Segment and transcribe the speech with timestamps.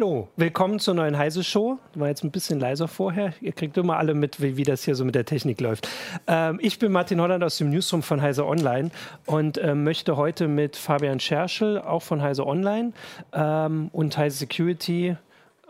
[0.00, 1.76] Hallo, willkommen zur neuen Heise Show.
[1.94, 3.34] War jetzt ein bisschen leiser vorher.
[3.40, 5.88] Ihr kriegt immer alle mit, wie, wie das hier so mit der Technik läuft.
[6.28, 8.92] Ähm, ich bin Martin Holland aus dem Newsroom von Heise Online
[9.26, 12.92] und ähm, möchte heute mit Fabian Scherschel, auch von Heise Online
[13.32, 15.16] ähm, und Heise Security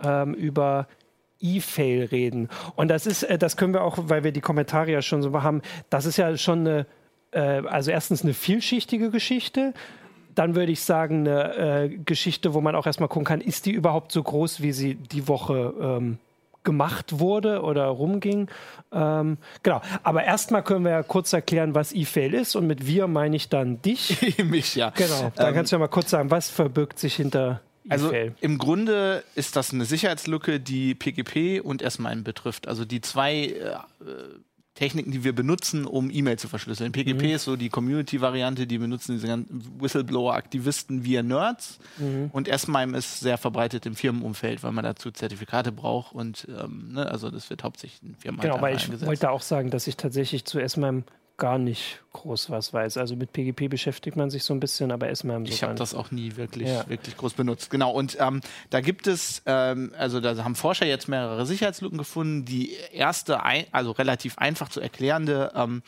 [0.02, 0.88] ähm, über
[1.40, 2.50] E-Fail reden.
[2.76, 5.42] Und das ist, äh, das können wir auch, weil wir die Kommentare ja schon so
[5.42, 6.86] haben, das ist ja schon eine,
[7.30, 9.72] äh, also erstens eine vielschichtige Geschichte
[10.38, 13.72] dann würde ich sagen, eine äh, Geschichte, wo man auch erstmal gucken kann, ist die
[13.72, 16.18] überhaupt so groß, wie sie die Woche ähm,
[16.62, 18.48] gemacht wurde oder rumging.
[18.92, 19.80] Ähm, genau.
[20.02, 22.54] Aber erstmal können wir ja kurz erklären, was E-Fail ist.
[22.56, 24.38] Und mit wir meine ich dann dich.
[24.44, 24.90] Mich, ja.
[24.90, 25.32] Genau.
[25.34, 29.24] Dann ähm, kannst du ja mal kurz sagen, was verbirgt sich hinter also im Grunde
[29.34, 32.68] ist das eine Sicherheitslücke, die PGP und S-MIME betrifft.
[32.68, 33.76] Also die zwei äh,
[34.78, 36.92] Techniken, die wir benutzen, um E-Mail zu verschlüsseln.
[36.92, 37.30] PGP mhm.
[37.30, 41.80] ist so die Community-Variante, die benutzen diese ganzen Whistleblower-Aktivisten via Nerds.
[41.98, 42.30] Mhm.
[42.32, 46.14] Und S-MIME ist sehr verbreitet im Firmenumfeld, weil man dazu Zertifikate braucht.
[46.14, 49.70] Und ähm, ne, also das wird hauptsächlich in Firmen Genau, weil ich wollte auch sagen,
[49.70, 51.02] dass ich tatsächlich zu S-MIME
[51.38, 52.98] gar nicht groß was weiß.
[52.98, 55.52] Also mit PGP beschäftigt man sich so ein bisschen, aber erstmal so.
[55.52, 56.86] Ich habe das auch nie wirklich, ja.
[56.88, 57.70] wirklich groß benutzt.
[57.70, 62.44] Genau, und ähm, da gibt es, ähm, also da haben Forscher jetzt mehrere Sicherheitslücken gefunden.
[62.44, 65.82] Die erste, ein, also relativ einfach zu erklärende, ähm,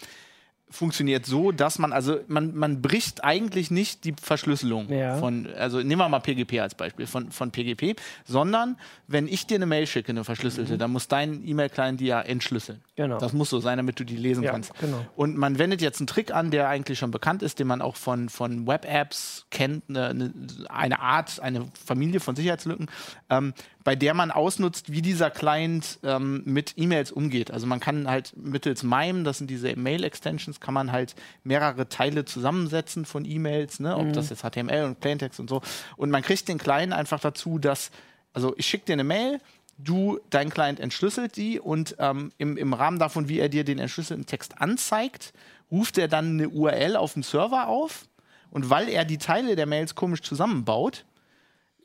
[0.71, 5.17] funktioniert so, dass man, also man, man bricht eigentlich nicht die Verschlüsselung ja.
[5.17, 8.77] von, also nehmen wir mal PGP als Beispiel von, von PGP, sondern
[9.09, 10.79] wenn ich dir eine Mail schicke, eine verschlüsselte, mhm.
[10.79, 12.81] dann muss dein E-Mail-Client die ja entschlüsseln.
[12.95, 13.19] Genau.
[13.19, 14.73] Das muss so sein, damit du die lesen ja, kannst.
[14.79, 15.05] Genau.
[15.17, 17.97] Und man wendet jetzt einen Trick an, der eigentlich schon bekannt ist, den man auch
[17.97, 20.33] von, von Web-Apps kennt, eine,
[20.69, 22.89] eine Art, eine Familie von Sicherheitslücken.
[23.29, 23.55] Ähm,
[23.91, 27.51] bei der man ausnutzt, wie dieser Client ähm, mit E-Mails umgeht.
[27.51, 32.25] Also man kann halt mittels MIME, das sind diese Mail-Extensions, kann man halt mehrere Teile
[32.25, 33.97] zusammensetzen von E-Mails, ne?
[33.97, 34.13] ob mhm.
[34.13, 35.61] das jetzt HTML und Plaintext und so.
[35.97, 37.91] Und man kriegt den Client einfach dazu, dass,
[38.33, 39.41] also ich schicke dir eine Mail,
[39.77, 43.81] du, dein Client entschlüsselt die und ähm, im, im Rahmen davon, wie er dir den
[43.81, 45.33] entschlüsselten Text anzeigt,
[45.69, 48.07] ruft er dann eine URL auf dem Server auf.
[48.53, 51.05] Und weil er die Teile der Mails komisch zusammenbaut,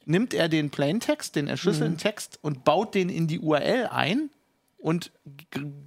[0.05, 1.99] nimmt er den Plaintext, den entschlüsselten mhm.
[1.99, 4.29] Text und baut den in die URL ein
[4.77, 5.11] und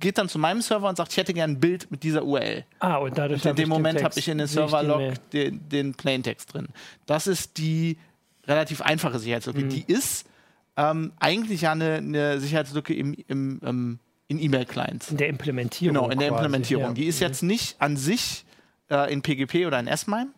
[0.00, 2.64] geht dann zu meinem Server und sagt, ich hätte gerne ein Bild mit dieser URL.
[2.80, 6.52] Ah, und dadurch und in dem Moment habe ich in den Server-Log den, den Plaintext
[6.52, 6.66] drin.
[7.06, 7.96] Das ist die
[8.46, 9.60] relativ einfache Sicherheitslücke.
[9.60, 9.68] Mhm.
[9.68, 10.26] Die ist
[10.76, 15.12] ähm, eigentlich ja eine, eine Sicherheitslücke im, im, ähm, in E-Mail-Clients.
[15.12, 15.94] In der Implementierung.
[15.94, 16.86] Genau, in der quasi, Implementierung.
[16.86, 16.92] Ja.
[16.94, 17.26] Die ist mhm.
[17.26, 18.44] jetzt nicht an sich
[18.90, 20.30] äh, in PGP oder in S-MIME,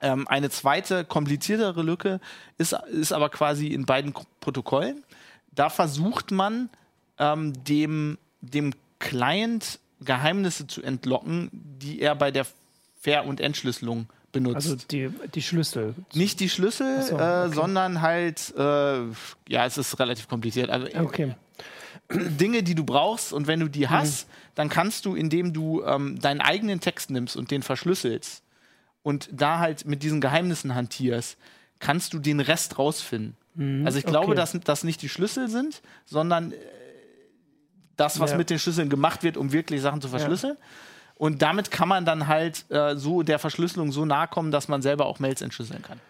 [0.00, 2.20] ähm, eine zweite, kompliziertere Lücke
[2.58, 5.04] ist, ist aber quasi in beiden Protokollen.
[5.52, 6.70] Da versucht man,
[7.18, 12.46] ähm, dem, dem Client Geheimnisse zu entlocken, die er bei der
[13.00, 14.56] Ver- und Entschlüsselung benutzt.
[14.56, 15.94] Also die, die Schlüssel.
[16.14, 17.54] Nicht die Schlüssel, so, äh, okay.
[17.54, 19.02] sondern halt, äh,
[19.48, 20.70] ja, es ist relativ kompliziert.
[20.70, 21.34] Also, okay.
[22.10, 23.90] Dinge, die du brauchst und wenn du die mhm.
[23.90, 24.32] hast, mhm.
[24.54, 28.42] dann kannst du, indem du ähm, deinen eigenen Text nimmst und den verschlüsselst,
[29.02, 31.38] und da halt mit diesen Geheimnissen hantierst,
[31.78, 33.36] kannst du den Rest rausfinden.
[33.54, 34.36] Mhm, also ich glaube, okay.
[34.36, 36.56] dass das nicht die Schlüssel sind, sondern äh,
[37.96, 38.36] das, was ja.
[38.36, 40.56] mit den Schlüsseln gemacht wird, um wirklich Sachen zu verschlüsseln.
[40.58, 40.66] Ja.
[41.16, 44.80] Und damit kann man dann halt äh, so der Verschlüsselung so nahe kommen, dass man
[44.80, 46.00] selber auch Mails entschlüsseln kann.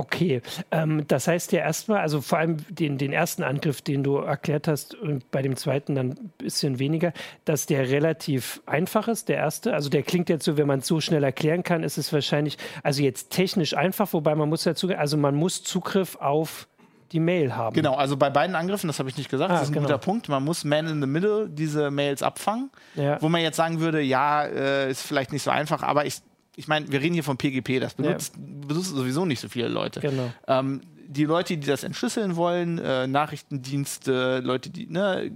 [0.00, 0.40] Okay,
[0.70, 4.66] ähm, das heißt ja erstmal, also vor allem den, den ersten Angriff, den du erklärt
[4.66, 7.12] hast, und bei dem zweiten dann ein bisschen weniger,
[7.44, 9.74] dass der relativ einfach ist, der erste.
[9.74, 12.56] Also der klingt jetzt so, wenn man es so schnell erklären kann, ist es wahrscheinlich,
[12.82, 16.66] also jetzt technisch einfach, wobei man muss dazu, also man muss Zugriff auf
[17.12, 17.74] die Mail haben.
[17.74, 19.86] Genau, also bei beiden Angriffen, das habe ich nicht gesagt, ah, das ist ein genau.
[19.86, 20.30] guter Punkt.
[20.30, 23.20] Man muss Man in the Middle diese Mails abfangen, ja.
[23.20, 26.22] wo man jetzt sagen würde, ja, äh, ist vielleicht nicht so einfach, aber ich
[26.56, 28.42] ich meine, wir reden hier von PGP, das benutzt, ja.
[28.66, 30.00] benutzt sowieso nicht so viele Leute.
[30.00, 30.32] Genau.
[30.46, 35.32] Ähm, die Leute, die das entschlüsseln wollen, äh, Nachrichtendienste, Leute, die, ne,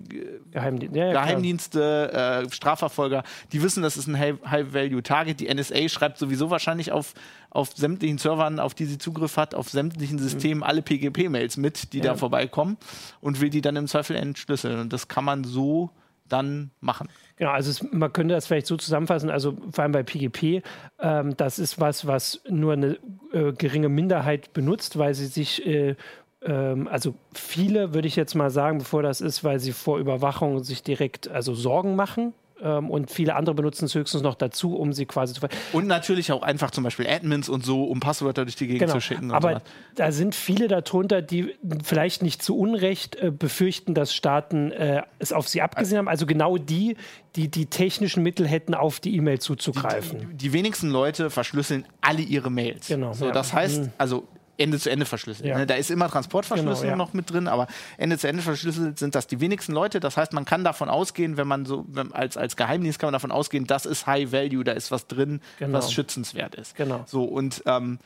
[0.52, 5.40] Geheimdienste, ja, ja, Geheimdienste äh, Strafverfolger, die wissen, das ist ein High-Value-Target.
[5.40, 7.14] Die NSA schreibt sowieso wahrscheinlich auf,
[7.50, 10.62] auf sämtlichen Servern, auf die sie Zugriff hat, auf sämtlichen Systemen mhm.
[10.62, 12.04] alle PGP-Mails mit, die ja.
[12.04, 12.76] da vorbeikommen
[13.20, 14.78] und will die dann im Zweifel entschlüsseln.
[14.78, 15.90] Und das kann man so
[16.28, 17.08] dann machen.
[17.36, 20.62] Genau, also es, man könnte das vielleicht so zusammenfassen, also vor allem bei PGP,
[21.00, 22.98] ähm, das ist was, was nur eine
[23.32, 25.96] äh, geringe Minderheit benutzt, weil sie sich äh,
[26.42, 30.62] ähm, also viele würde ich jetzt mal sagen, bevor das ist, weil sie vor Überwachung
[30.62, 34.92] sich direkt also Sorgen machen ähm, und viele andere benutzen es höchstens noch dazu, um
[34.92, 38.44] sie quasi zu ver Und natürlich auch einfach zum Beispiel Admins und so, um Passwörter
[38.44, 38.94] durch die Gegend genau.
[38.94, 39.30] zu schicken.
[39.30, 39.60] Aber so
[39.96, 45.32] da sind viele darunter, die vielleicht nicht zu Unrecht äh, befürchten, dass Staaten äh, es
[45.32, 46.08] auf sie abgesehen haben.
[46.08, 46.96] Also genau die,
[47.36, 50.20] die die technischen Mittel hätten, auf die E-Mail zuzugreifen.
[50.20, 52.88] Die, die, die, wenigsten Leute verschlüsseln alle ihre Mails.
[52.88, 53.12] Genau.
[53.12, 53.32] So, ja.
[53.32, 53.92] Das heißt, mhm.
[53.98, 54.26] also
[54.56, 55.48] Ende zu Ende verschlüsselt.
[55.48, 55.58] Ja.
[55.58, 55.66] Ne?
[55.66, 56.96] Da ist immer Transportverschlüsselung genau, ja.
[56.96, 57.66] noch mit drin, aber
[57.96, 60.00] Ende zu Ende verschlüsselt sind das die wenigsten Leute.
[60.00, 63.14] Das heißt, man kann davon ausgehen, wenn man so wenn, als, als Geheimdienst kann man
[63.14, 65.78] davon ausgehen, das ist High Value, da ist was drin, genau.
[65.78, 66.76] was schützenswert ist.
[66.76, 67.04] Genau.
[67.06, 67.98] So und ähm,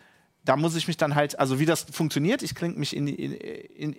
[0.44, 3.32] da muss ich mich dann halt, also wie das funktioniert, ich klinge mich in, in,
[3.32, 3.96] in,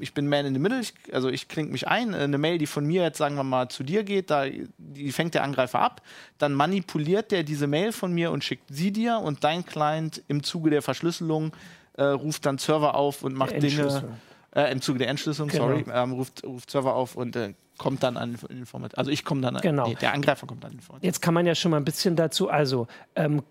[0.00, 2.58] ich bin Man in the Middle, ich, also ich klinge mich ein, äh, eine Mail,
[2.58, 5.80] die von mir jetzt, sagen wir mal, zu dir geht, da, die fängt der Angreifer
[5.80, 6.02] ab,
[6.38, 10.42] dann manipuliert der diese Mail von mir und schickt sie dir und dein Client im
[10.42, 11.52] Zuge der Verschlüsselung
[11.94, 14.16] äh, ruft dann Server auf und macht Dinge,
[14.54, 15.68] äh, im Zuge der Entschlüsselung, genau.
[15.68, 18.98] sorry, ähm, ruft, ruft Server auf und äh, kommt dann an Informationen.
[18.98, 19.88] Also ich komme dann, genau.
[19.88, 21.04] Nee, der Angreifer kommt dann an Informationen.
[21.04, 22.86] Jetzt kann man ja schon mal ein bisschen dazu, also
[23.16, 23.42] ähm,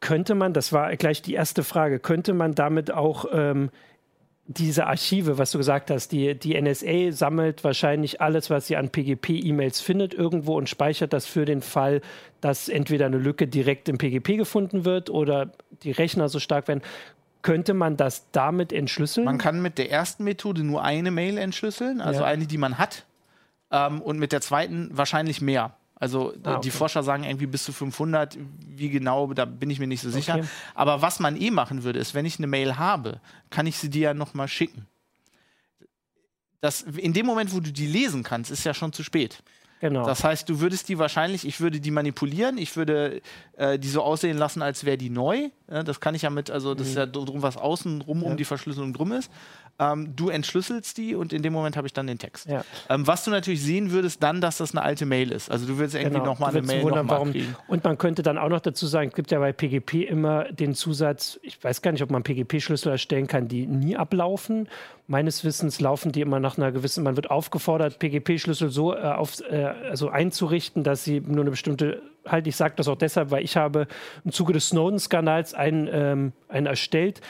[0.00, 3.70] könnte man, das war gleich die erste Frage, könnte man damit auch ähm,
[4.58, 8.90] diese Archive, was du gesagt hast, die, die NSA sammelt wahrscheinlich alles, was sie an
[8.90, 12.00] PGP-E-Mails findet, irgendwo und speichert das für den Fall,
[12.40, 15.52] dass entweder eine Lücke direkt im PGP gefunden wird oder
[15.82, 16.82] die Rechner so stark werden.
[17.42, 19.24] Könnte man das damit entschlüsseln?
[19.24, 22.26] Man kann mit der ersten Methode nur eine Mail entschlüsseln, also ja.
[22.26, 23.04] eine, die man hat,
[23.72, 25.74] ähm, und mit der zweiten wahrscheinlich mehr.
[26.02, 26.60] Also ah, okay.
[26.64, 28.36] die Forscher sagen irgendwie bis zu 500.
[28.66, 30.34] Wie genau, da bin ich mir nicht so sicher.
[30.34, 30.46] Okay.
[30.74, 33.20] Aber was man eh machen würde, ist, wenn ich eine Mail habe,
[33.50, 34.88] kann ich sie dir ja noch mal schicken.
[36.60, 39.44] Das, in dem Moment, wo du die lesen kannst, ist ja schon zu spät.
[39.78, 40.04] Genau.
[40.04, 43.22] Das heißt, du würdest die wahrscheinlich, ich würde die manipulieren, ich würde
[43.56, 45.50] äh, die so aussehen lassen, als wäre die neu.
[45.70, 46.90] Ja, das kann ich ja mit, also das mhm.
[46.90, 48.28] ist ja drum, was außen rum ja.
[48.28, 49.30] um die Verschlüsselung drum ist.
[49.78, 52.48] Ähm, du entschlüsselst die und in dem Moment habe ich dann den Text.
[52.48, 52.64] Ja.
[52.88, 55.50] Ähm, was du natürlich sehen würdest, dann, dass das eine alte Mail ist.
[55.50, 56.26] Also du würdest irgendwie genau.
[56.26, 57.56] nochmal eine Mail wundern, noch kriegen.
[57.68, 60.74] Und man könnte dann auch noch dazu sagen, es gibt ja bei PGP immer den
[60.74, 64.68] Zusatz, ich weiß gar nicht, ob man PGP-Schlüssel erstellen kann, die nie ablaufen.
[65.06, 69.40] Meines Wissens laufen die immer nach einer gewissen, man wird aufgefordert, PGP-Schlüssel so äh, auf,
[69.50, 73.44] äh, also einzurichten, dass sie nur eine bestimmte halt, ich sage das auch deshalb, weil
[73.44, 73.86] ich habe
[74.24, 77.20] im Zuge des Snowden-Skandals einen, ähm, einen erstellt,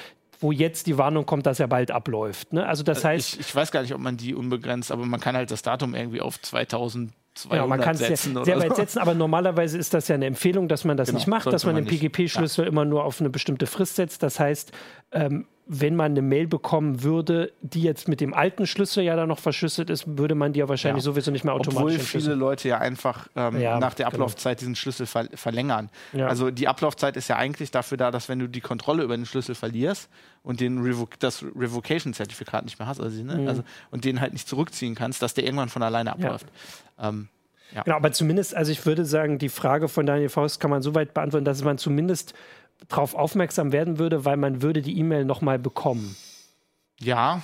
[0.43, 2.53] wo jetzt die Warnung kommt, dass er bald abläuft.
[2.53, 2.67] Ne?
[2.67, 3.35] Also das äh, heißt.
[3.35, 5.95] Ich, ich, weiß gar nicht, ob man die unbegrenzt, aber man kann halt das Datum
[5.95, 9.95] irgendwie auf 2000 200 ja, man kann es sehr, sehr weit setzen, aber normalerweise ist
[9.95, 12.65] das ja eine Empfehlung, dass man das genau, nicht macht, dass man, man den PGP-Schlüssel
[12.65, 12.69] ja.
[12.71, 14.23] immer nur auf eine bestimmte Frist setzt.
[14.23, 14.73] Das heißt,
[15.13, 19.29] ähm, wenn man eine Mail bekommen würde, die jetzt mit dem alten Schlüssel ja dann
[19.29, 21.13] noch verschlüsselt ist, würde man die ja wahrscheinlich ja.
[21.13, 24.25] sowieso nicht mehr automatisch Obwohl viele Leute ja einfach ähm, ja, nach der genau.
[24.25, 24.71] Ablaufzeit genau.
[24.71, 25.89] diesen Schlüssel ver verlängern.
[26.13, 26.27] Ja.
[26.27, 29.25] Also die Ablaufzeit ist ja eigentlich dafür da, dass wenn du die Kontrolle über den
[29.25, 30.11] Schlüssel verlierst
[30.43, 33.37] und den Revo das Revocation-Zertifikat nicht mehr hast, also, ne?
[33.37, 33.49] mhm.
[33.49, 36.47] also, und den halt nicht zurückziehen kannst, dass der irgendwann von alleine abläuft.
[36.99, 37.29] Ähm,
[37.75, 37.83] ja.
[37.83, 40.95] Genau, aber zumindest, also ich würde sagen, die Frage von Daniel Faust kann man so
[40.95, 42.35] weit beantworten, dass man zumindest
[42.89, 46.17] darauf aufmerksam werden würde, weil man würde die E-Mail nochmal bekommen.
[47.01, 47.43] Ja,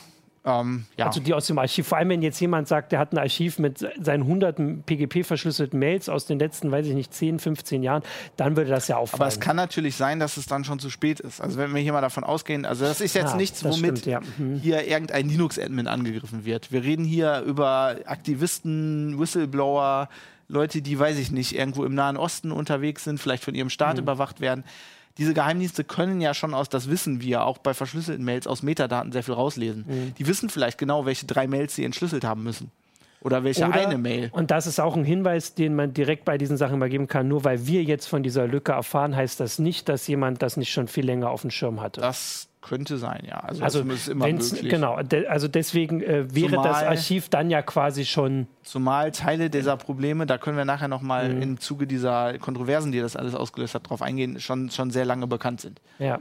[0.49, 1.06] ähm, ja.
[1.06, 1.88] Also die aus dem Archiv.
[1.88, 6.08] Vor allem, wenn jetzt jemand sagt, der hat ein Archiv mit seinen hunderten PGP-verschlüsselten Mails
[6.08, 8.02] aus den letzten, weiß ich nicht, 10, 15 Jahren,
[8.37, 9.20] dann würde das ja auffallen.
[9.20, 11.40] Aber es kann natürlich sein, dass es dann schon zu spät ist.
[11.40, 14.06] Also wenn wir hier mal davon ausgehen, also das ist jetzt ja, nichts, womit stimmt,
[14.06, 14.20] ja.
[14.38, 14.56] mhm.
[14.56, 16.73] hier irgendein Linux-Admin angegriffen wird.
[16.73, 20.08] Wir reden hier über Aktivisten, Whistleblower,
[20.46, 23.96] Leute, die, weiß ich nicht, irgendwo im Nahen Osten unterwegs sind, vielleicht von ihrem Staat
[23.96, 24.05] mhm.
[24.05, 24.64] überwacht werden
[25.18, 29.12] diese Geheimdienste können ja schon aus, das wissen wir, auch bei verschlüsselten Mails aus Metadaten
[29.12, 29.84] sehr viel rauslesen.
[29.86, 30.14] Mhm.
[30.14, 32.70] Die wissen vielleicht genau, welche drei Mails sie entschlüsselt haben müssen.
[33.20, 34.30] Oder welche Oder, eine Mail.
[34.32, 37.26] Und das ist auch ein Hinweis, den man direkt bei diesen Sachen mal geben kann.
[37.26, 40.72] Nur weil wir jetzt von dieser Lücke erfahren, heißt das nicht, dass jemand das nicht
[40.72, 42.00] schon viel länger auf dem Schirm hatte.
[42.00, 43.40] Das könnte sein, ja.
[43.40, 44.68] Also, also ist immer möglich.
[44.68, 48.46] Genau, de, also deswegen äh, wäre zumal, das Archiv dann ja quasi schon.
[48.62, 51.42] Zumal Teile dieser Probleme, da können wir nachher nochmal mhm.
[51.42, 55.26] im Zuge dieser Kontroversen, die das alles ausgelöst hat, drauf eingehen, schon, schon sehr lange
[55.26, 55.80] bekannt sind.
[55.98, 56.20] Ja.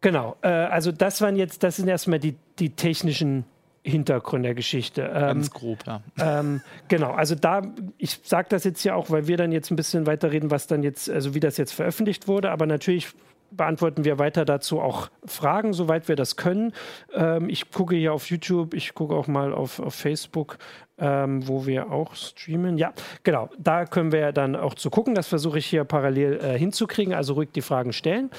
[0.00, 3.44] Genau, äh, also das waren jetzt, das sind erstmal die, die technischen
[3.82, 5.02] Hintergründe der Geschichte.
[5.02, 6.00] Ähm, Ganz grob, ja.
[6.18, 7.62] Ähm, genau, also da,
[7.98, 10.82] ich sage das jetzt ja auch, weil wir dann jetzt ein bisschen weiterreden, was dann
[10.82, 13.08] jetzt, also wie das jetzt veröffentlicht wurde, aber natürlich
[13.50, 16.72] beantworten wir weiter dazu auch Fragen, soweit wir das können.
[17.14, 20.58] Ähm, ich gucke hier auf YouTube, ich gucke auch mal auf, auf Facebook,
[20.98, 22.78] ähm, wo wir auch streamen.
[22.78, 25.14] Ja, genau, da können wir dann auch zu gucken.
[25.14, 28.30] Das versuche ich hier parallel äh, hinzukriegen, also ruhig die Fragen stellen.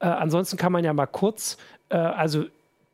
[0.00, 1.56] Äh, ansonsten kann man ja mal kurz,
[1.88, 2.44] äh, also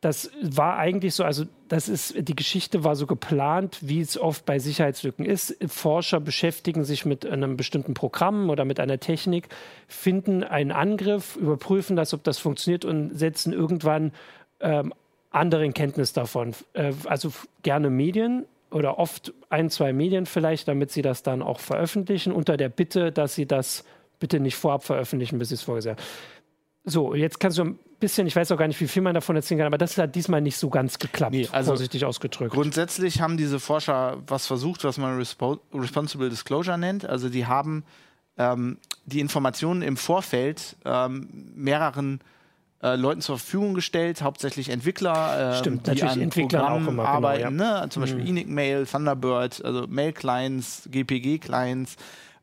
[0.07, 4.47] das war eigentlich so, also das ist, die Geschichte war so geplant, wie es oft
[4.47, 5.57] bei Sicherheitslücken ist.
[5.67, 9.49] Forscher beschäftigen sich mit einem bestimmten Programm oder mit einer Technik,
[9.89, 14.13] finden einen Angriff, überprüfen das, ob das funktioniert und setzen irgendwann
[14.61, 14.95] ähm,
[15.33, 16.55] andere in Kenntnis davon.
[16.75, 17.33] Äh, also
[17.65, 22.57] gerne Medien oder oft ein, zwei Medien vielleicht, damit sie das dann auch veröffentlichen, unter
[22.57, 23.85] der Bitte, dass sie das
[24.21, 26.05] bitte nicht vorab veröffentlichen, bis sie es vorgesehen haben.
[26.88, 29.35] So, jetzt kannst du ein bisschen, ich weiß auch gar nicht, wie viel man davon
[29.35, 32.55] erzählen kann, aber das hat diesmal nicht so ganz geklappt, nee, also vorsichtig ausgedrückt.
[32.55, 37.05] Grundsätzlich haben diese Forscher was versucht, was man Respo Responsible Disclosure nennt.
[37.05, 37.85] Also die haben
[38.38, 42.21] ähm, die Informationen im Vorfeld ähm, mehreren
[42.83, 47.59] äh, Leuten zur Verfügung gestellt, hauptsächlich Entwickler, äh, Stimmt, die an Programmen auch immer, arbeiten,
[47.59, 47.81] genau, ja.
[47.81, 47.88] ne?
[47.88, 48.28] zum Beispiel mhm.
[48.28, 51.97] Enigmail, Mail, Thunderbird, also Mail-Clients, GPG-Clients.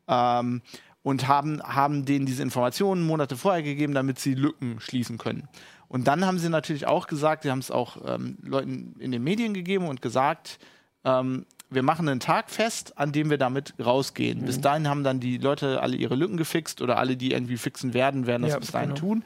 [0.09, 0.61] Ähm,
[1.03, 5.47] und haben, haben denen diese Informationen Monate vorher gegeben, damit sie Lücken schließen können.
[5.89, 9.23] Und dann haben sie natürlich auch gesagt, sie haben es auch ähm, Leuten in den
[9.23, 10.57] Medien gegeben und gesagt,
[11.03, 14.41] ähm, wir machen einen Tag fest, an dem wir damit rausgehen.
[14.41, 14.45] Mhm.
[14.45, 17.93] Bis dahin haben dann die Leute alle ihre Lücken gefixt oder alle, die irgendwie fixen
[17.93, 18.99] werden, werden das ja, bis dahin genau.
[18.99, 19.23] tun.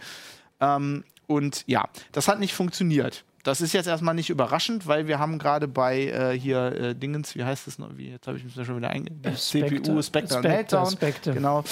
[0.60, 3.24] Ähm, und ja, das hat nicht funktioniert.
[3.48, 7.34] Das ist jetzt erstmal nicht überraschend, weil wir haben gerade bei äh, hier äh, Dingens,
[7.34, 7.96] wie heißt das noch?
[7.96, 9.38] Wie, jetzt habe ich mich da schon wieder eingegangen.
[9.38, 10.92] CPU, Spectre, Meltdown.
[10.92, 11.34] Spectre.
[11.34, 11.64] Genau.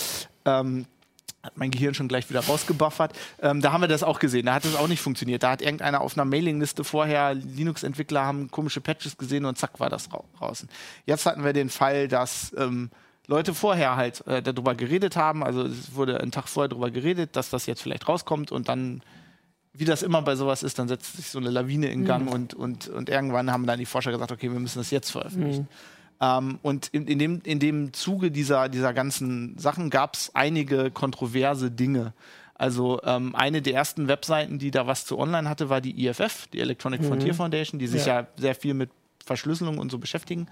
[0.46, 0.86] Ähm,
[1.44, 3.12] hat mein Gehirn schon gleich wieder rausgebuffert.
[3.42, 4.46] Ähm, da haben wir das auch gesehen.
[4.46, 5.44] Da hat es auch nicht funktioniert.
[5.44, 9.90] Da hat irgendeiner auf einer Mailingliste vorher, Linux-Entwickler haben komische Patches gesehen und zack war
[9.90, 10.08] das
[10.40, 10.70] draußen.
[11.06, 12.90] Jetzt hatten wir den Fall, dass ähm,
[13.28, 15.44] Leute vorher halt äh, darüber geredet haben.
[15.44, 19.02] Also es wurde einen Tag vorher darüber geredet, dass das jetzt vielleicht rauskommt und dann
[19.78, 22.32] wie das immer bei sowas ist, dann setzt sich so eine Lawine in Gang mhm.
[22.32, 25.64] und, und, und irgendwann haben dann die Forscher gesagt, okay, wir müssen das jetzt veröffentlichen.
[25.64, 25.68] Mhm.
[26.22, 30.92] Ähm, und in, in, dem, in dem Zuge dieser, dieser ganzen Sachen gab es einige
[30.92, 32.14] kontroverse Dinge.
[32.58, 36.48] Also ähm, eine der ersten Webseiten, die da was zu online hatte, war die IFF,
[36.54, 37.08] die Electronic mhm.
[37.08, 38.22] Frontier Foundation, die sich ja.
[38.22, 38.28] ja.
[38.38, 38.90] sehr viel mit
[39.26, 40.48] Verschlüsselung und so beschäftigen.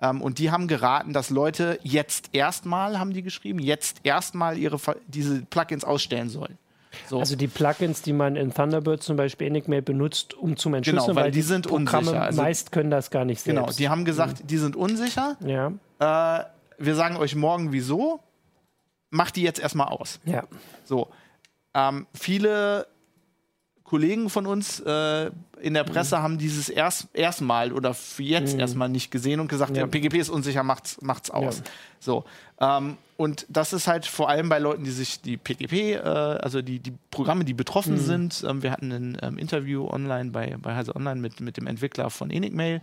[0.00, 4.78] Ähm, und die haben geraten, dass Leute jetzt erstmal, haben die geschrieben, jetzt erstmal ihre
[5.06, 6.58] diese Plugins ausstellen sollen.
[7.08, 7.18] So.
[7.18, 11.16] Also die Plugins, die man in Thunderbird zum Beispiel Enigmail benutzt, um zum Entschlüsseln, genau,
[11.16, 12.22] weil, weil die, die sind Programme unsicher.
[12.22, 13.78] Also, meist können das gar nicht genau, selbst.
[13.78, 14.46] Genau, die haben gesagt, mhm.
[14.46, 15.36] die sind unsicher.
[15.40, 15.72] Ja.
[15.98, 16.44] Äh,
[16.78, 18.20] wir sagen euch morgen wieso.
[19.10, 20.20] Macht die jetzt erstmal aus.
[20.24, 20.44] Ja.
[20.84, 21.08] So.
[21.74, 22.86] Ähm, viele
[23.86, 26.22] Kollegen von uns äh, in der Presse mhm.
[26.22, 28.60] haben dieses erst erstmal oder für jetzt mhm.
[28.60, 29.82] erstmal nicht gesehen und gesagt, ja.
[29.82, 29.86] ja.
[29.86, 31.58] PGP ist unsicher, macht's, macht's aus.
[31.58, 31.64] Ja.
[32.00, 32.24] So.
[32.60, 36.62] Ähm, und das ist halt vor allem bei Leuten, die sich die PGP, äh, also
[36.62, 38.00] die, die Programme, die betroffen mhm.
[38.00, 38.44] sind.
[38.46, 42.10] Ähm, wir hatten ein ähm, Interview online bei, bei Heise Online mit, mit dem Entwickler
[42.10, 42.82] von Enigmail,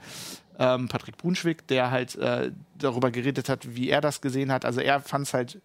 [0.58, 4.64] ähm, Patrick Brunschwick, der halt äh, darüber geredet hat, wie er das gesehen hat.
[4.64, 5.60] Also er fand es halt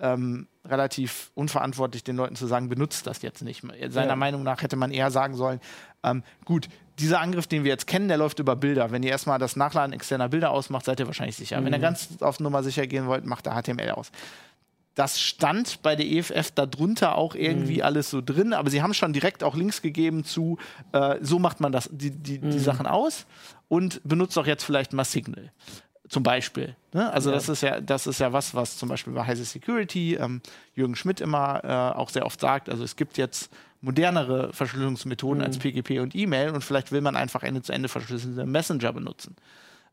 [0.00, 3.62] ähm, relativ unverantwortlich, den Leuten zu sagen, benutzt das jetzt nicht.
[3.88, 4.16] Seiner ja.
[4.16, 5.60] Meinung nach hätte man eher sagen sollen,
[6.04, 8.90] ähm, gut, dieser Angriff, den wir jetzt kennen, der läuft über Bilder.
[8.90, 11.60] Wenn ihr erstmal das Nachladen externer Bilder ausmacht, seid ihr wahrscheinlich sicher.
[11.60, 11.66] Mhm.
[11.66, 11.82] Wenn ihr mhm.
[11.82, 14.10] ganz auf Nummer sicher gehen wollt, macht da HTML aus.
[14.94, 17.82] Das stand bei der EFF darunter auch irgendwie mhm.
[17.82, 20.58] alles so drin, aber sie haben schon direkt auch Links gegeben zu,
[20.92, 22.50] äh, so macht man das, die, die, mhm.
[22.50, 23.26] die Sachen aus
[23.68, 25.52] und benutzt auch jetzt vielleicht mal Signal.
[26.08, 26.74] Zum Beispiel.
[26.92, 27.12] Ne?
[27.12, 27.36] Also ja.
[27.36, 30.40] das ist ja, das ist ja was, was zum Beispiel bei Heise Security ähm,
[30.74, 32.70] Jürgen Schmidt immer äh, auch sehr oft sagt.
[32.70, 33.50] Also es gibt jetzt
[33.80, 35.44] modernere Verschlüsselungsmethoden mhm.
[35.44, 39.36] als PGP und E-Mail und vielleicht will man einfach Ende-zu-Ende verschlüsselte Messenger benutzen.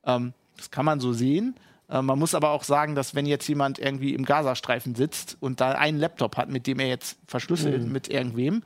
[0.06, 1.56] Ähm, das kann man so sehen.
[1.90, 5.60] Äh, man muss aber auch sagen, dass wenn jetzt jemand irgendwie im Gazastreifen sitzt und
[5.60, 7.92] da einen Laptop hat, mit dem er jetzt verschlüsselt mhm.
[7.92, 8.64] mit irgendwem,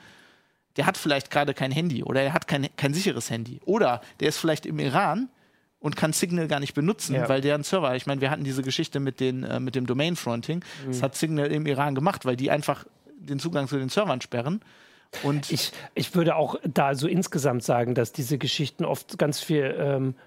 [0.78, 3.60] der hat vielleicht gerade kein Handy oder er hat kein, kein sicheres Handy.
[3.66, 5.30] Oder der ist vielleicht im Iran
[5.80, 7.30] und kann Signal gar nicht benutzen, ja.
[7.30, 10.16] weil deren Server, ich meine, wir hatten diese Geschichte mit, den, äh, mit dem Domain
[10.16, 10.92] Fronting, mhm.
[10.92, 12.86] das hat Signal im Iran gemacht, weil die einfach
[13.18, 14.62] den Zugang zu den Servern sperren.
[15.24, 19.76] Und ich, ich würde auch da so insgesamt sagen, dass diese Geschichten oft ganz viel
[19.78, 20.22] ähm, äh,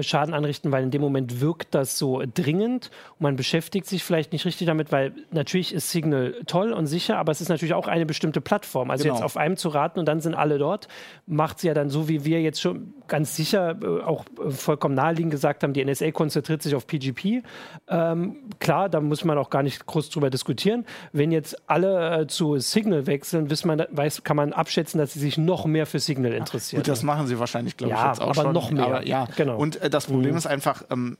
[0.00, 4.32] Schaden anrichten, weil in dem Moment wirkt das so dringend und man beschäftigt sich vielleicht
[4.32, 7.86] nicht richtig damit, weil natürlich ist Signal toll und sicher, aber es ist natürlich auch
[7.86, 8.90] eine bestimmte Plattform.
[8.90, 9.16] Also genau.
[9.16, 10.88] jetzt auf einem zu raten und dann sind alle dort,
[11.26, 14.94] macht es ja dann so, wie wir jetzt schon ganz sicher äh, auch äh, vollkommen
[14.94, 17.42] naheliegend gesagt haben, die NSA konzentriert sich auf PGP.
[17.88, 20.86] Ähm, klar, da muss man auch gar nicht groß drüber diskutieren.
[21.12, 25.38] Wenn jetzt alle äh, zu Signal wechseln, man, weiß, kann man abschätzen, dass sie sich
[25.38, 26.80] noch mehr für Signal interessieren.
[26.80, 28.52] Gut, das machen sie wahrscheinlich, glaube ja, ich, jetzt auch aber schon.
[28.52, 28.86] noch mehr.
[28.86, 29.56] Aber, ja, genau.
[29.58, 30.38] Und äh, das Problem mhm.
[30.38, 31.18] ist einfach, ähm,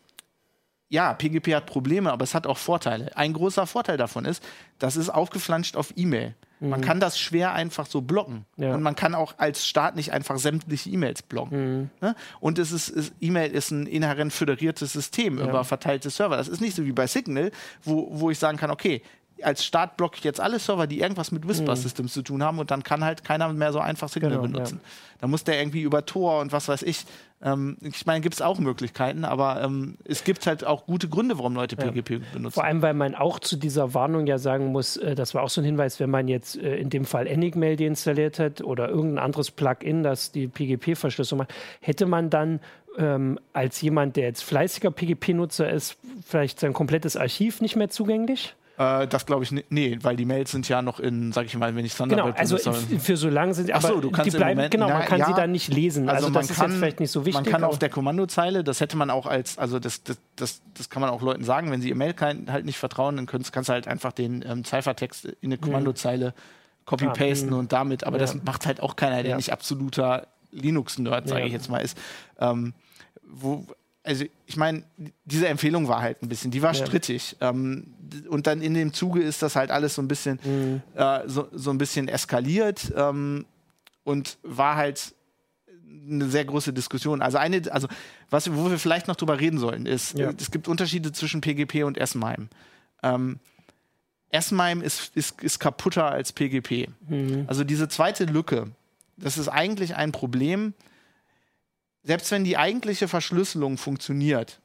[0.89, 3.17] ja, PGP hat Probleme, aber es hat auch Vorteile.
[3.17, 4.43] Ein großer Vorteil davon ist,
[4.79, 6.35] das ist aufgeflanscht auf E-Mail.
[6.61, 6.69] Mhm.
[6.69, 8.45] Man kann das schwer einfach so blocken.
[8.57, 8.75] Ja.
[8.75, 11.81] Und man kann auch als Staat nicht einfach sämtliche E-Mails blocken.
[11.81, 11.91] Mhm.
[12.01, 12.15] Ne?
[12.41, 15.49] Und es ist, ist E-Mail ist ein inhärent föderiertes System ja.
[15.49, 16.37] über verteilte Server.
[16.37, 17.51] Das ist nicht so wie bei Signal,
[17.83, 19.03] wo, wo ich sagen kann, okay,
[19.45, 22.15] als Start blocke ich jetzt alle Server, die irgendwas mit Whisper Systems mhm.
[22.15, 24.81] zu tun haben und dann kann halt keiner mehr so einfach Signal genau, benutzen.
[24.83, 24.91] Ja.
[25.21, 27.05] Da muss der irgendwie über Tor und was weiß ich.
[27.43, 31.39] Ähm, ich meine, gibt es auch Möglichkeiten, aber ähm, es gibt halt auch gute Gründe,
[31.39, 32.19] warum Leute PGP ja.
[32.33, 32.55] benutzen.
[32.55, 35.51] Vor allem, weil man auch zu dieser Warnung ja sagen muss, äh, das war auch
[35.51, 39.25] so ein Hinweis, wenn man jetzt äh, in dem Fall Enigmail deinstalliert hat oder irgendein
[39.25, 42.61] anderes Plugin, das die PGP-Verschlüsselung macht, hätte man dann
[42.99, 48.55] ähm, als jemand, der jetzt fleißiger PGP-Nutzer ist, vielleicht sein komplettes Archiv nicht mehr zugänglich?
[48.76, 49.71] Äh, das glaube ich nicht.
[49.71, 52.57] Nee, weil die Mails sind ja noch in, sag ich mal, wenn ich Thunderbird Genau,
[52.57, 55.21] also für so lange sind sie, aber du kannst die bleiben, Moment, genau, man kann
[55.21, 56.09] ja, sie dann nicht lesen.
[56.09, 57.45] Also, also das ist kann, jetzt vielleicht nicht so wichtig.
[57.45, 60.90] Man kann auf der Kommandozeile, das hätte man auch als, also das, das, das, das
[60.90, 63.69] kann man auch Leuten sagen, wenn sie ihr Mail halt nicht vertrauen, dann kannst, kannst
[63.69, 65.61] du halt einfach den ähm, Cyphertext in eine mhm.
[65.61, 66.35] Kommandozeile
[66.85, 68.23] copy-pasten ah, und damit, aber ja.
[68.23, 69.37] das macht halt auch keiner, der ja.
[69.37, 71.97] nicht absoluter Linux-Nerd, sage ich jetzt mal, ist.
[72.38, 72.75] Ähm,
[73.23, 73.66] wo,
[74.05, 74.85] also ich meine,
[75.25, 76.87] diese Empfehlung war halt ein bisschen, die war ja.
[76.87, 77.37] strittig.
[77.41, 77.95] Ähm,
[78.29, 80.83] und dann in dem Zuge ist das halt alles so ein bisschen, mhm.
[80.95, 83.47] äh, so, so ein bisschen eskaliert ähm,
[84.05, 85.15] und war halt
[86.07, 87.23] eine sehr große Diskussion.
[87.23, 87.89] Also eine, also
[88.29, 90.31] was, wo wir vielleicht noch drüber reden sollen, ist, ja.
[90.39, 92.49] es gibt Unterschiede zwischen PGP und S-MIME.
[93.03, 93.41] Ähm,
[94.31, 96.89] S-MIME ist, ist, ist kaputter als PGP.
[97.09, 97.45] Mhm.
[97.47, 98.67] Also diese zweite Lücke,
[99.17, 100.75] das ist eigentlich ein Problem,
[102.05, 104.61] selbst wenn die eigentliche Verschlüsselung funktioniert,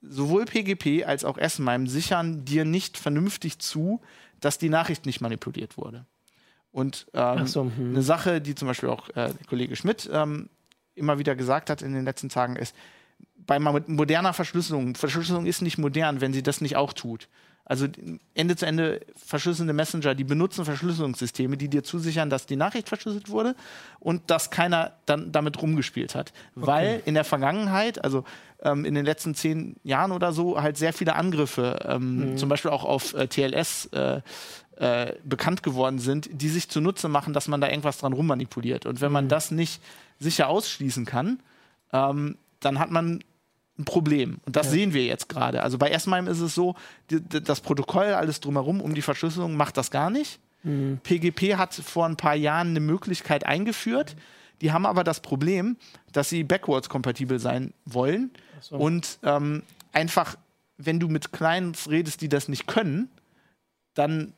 [0.00, 4.00] sowohl PGP als auch S-MIME sichern dir nicht vernünftig zu,
[4.40, 6.06] dass die Nachricht nicht manipuliert wurde.
[6.70, 7.90] Und ähm, so, hm.
[7.90, 10.48] eine Sache, die zum Beispiel auch äh, der Kollege Schmidt ähm,
[10.94, 12.74] immer wieder gesagt hat in den letzten Tagen, ist,
[13.36, 17.28] bei moderner Verschlüsselung, Verschlüsselung ist nicht modern, wenn sie das nicht auch tut.
[17.68, 17.86] Also
[18.34, 23.28] Ende zu Ende verschlüsselnde Messenger, die benutzen Verschlüsselungssysteme, die dir zusichern, dass die Nachricht verschlüsselt
[23.28, 23.54] wurde
[24.00, 26.32] und dass keiner dann damit rumgespielt hat.
[26.56, 26.66] Okay.
[26.66, 28.24] Weil in der Vergangenheit, also
[28.62, 32.36] ähm, in den letzten zehn Jahren oder so, halt sehr viele Angriffe, ähm, mhm.
[32.38, 34.22] zum Beispiel auch auf äh, TLS, äh,
[34.76, 38.86] äh, bekannt geworden sind, die sich zunutze machen, dass man da irgendwas dran rummanipuliert.
[38.86, 39.28] Und wenn man mhm.
[39.28, 39.82] das nicht
[40.18, 41.40] sicher ausschließen kann,
[41.92, 43.22] ähm, dann hat man
[43.78, 44.38] ein Problem.
[44.44, 44.72] Und das ja.
[44.72, 45.62] sehen wir jetzt gerade.
[45.62, 46.74] Also bei S-MIME ist es so,
[47.10, 50.40] die, das Protokoll, alles drumherum um die Verschlüsselung macht das gar nicht.
[50.64, 50.98] Mhm.
[51.02, 54.16] PGP hat vor ein paar Jahren eine Möglichkeit eingeführt.
[54.60, 55.76] Die haben aber das Problem,
[56.12, 58.32] dass sie backwards kompatibel sein wollen.
[58.60, 58.76] So.
[58.76, 60.36] Und ähm, einfach,
[60.76, 63.08] wenn du mit Clients redest, die das nicht können,
[63.94, 64.32] dann,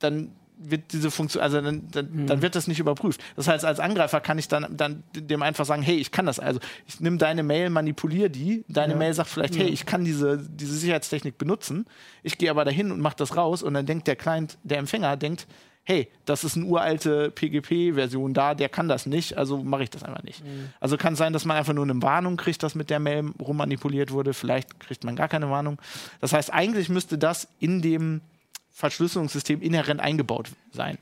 [0.00, 0.32] dann
[0.70, 2.26] wird diese Funktion, also dann, dann, mhm.
[2.26, 3.20] dann, wird das nicht überprüft.
[3.36, 6.38] Das heißt, als Angreifer kann ich dann, dann dem einfach sagen, hey, ich kann das.
[6.38, 8.64] Also ich nehme deine Mail, manipuliere die.
[8.68, 8.98] Deine ja.
[8.98, 11.86] Mail sagt vielleicht, hey, ich kann diese, diese Sicherheitstechnik benutzen.
[12.22, 15.16] Ich gehe aber dahin und mache das raus und dann denkt der Client, der Empfänger
[15.16, 15.46] denkt,
[15.84, 20.04] hey, das ist eine uralte PGP-Version da, der kann das nicht, also mache ich das
[20.04, 20.44] einfach nicht.
[20.44, 20.68] Mhm.
[20.78, 23.32] Also kann es sein, dass man einfach nur eine Warnung kriegt, dass mit der Mail
[23.40, 24.32] rummanipuliert wurde.
[24.32, 25.78] Vielleicht kriegt man gar keine Warnung.
[26.20, 28.20] Das heißt, eigentlich müsste das in dem
[28.72, 30.98] Verschlüsselungssystem inhärent eingebaut sein.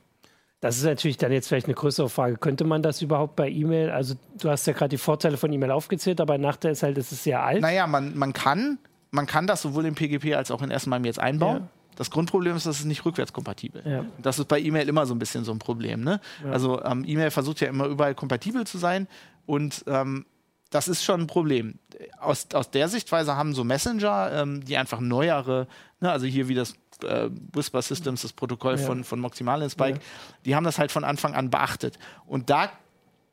[0.61, 2.37] Das ist natürlich dann jetzt vielleicht eine größere Frage.
[2.37, 3.90] Könnte man das überhaupt bei E-Mail?
[3.90, 6.98] Also, du hast ja gerade die Vorteile von E-Mail aufgezählt, aber ein Nachteil ist halt,
[6.98, 7.62] es ist sehr alt.
[7.62, 8.78] Naja, man, man, kann,
[9.11, 11.56] man kann das sowohl in PGP als auch in SMIME jetzt einbauen.
[11.61, 11.68] Ja.
[11.96, 13.83] Das Grundproblem ist, dass es nicht rückwärtskompatibel.
[13.87, 14.04] Ja.
[14.22, 16.02] Das ist bei E-Mail immer so ein bisschen so ein Problem.
[16.02, 16.20] Ne?
[16.44, 16.50] Ja.
[16.50, 19.06] Also ähm, E-Mail versucht ja immer überall kompatibel zu sein
[19.46, 20.26] und ähm,
[20.70, 21.78] das ist schon ein Problem.
[22.18, 25.66] Aus, aus der Sichtweise haben so Messenger, ähm, die einfach neuere,
[26.00, 28.87] ne, also hier wie das äh, Whisper Systems, das Protokoll ja.
[28.87, 30.04] von, von Maximal Spike, ja.
[30.44, 31.98] die haben das halt von Anfang an beachtet.
[32.26, 32.70] Und da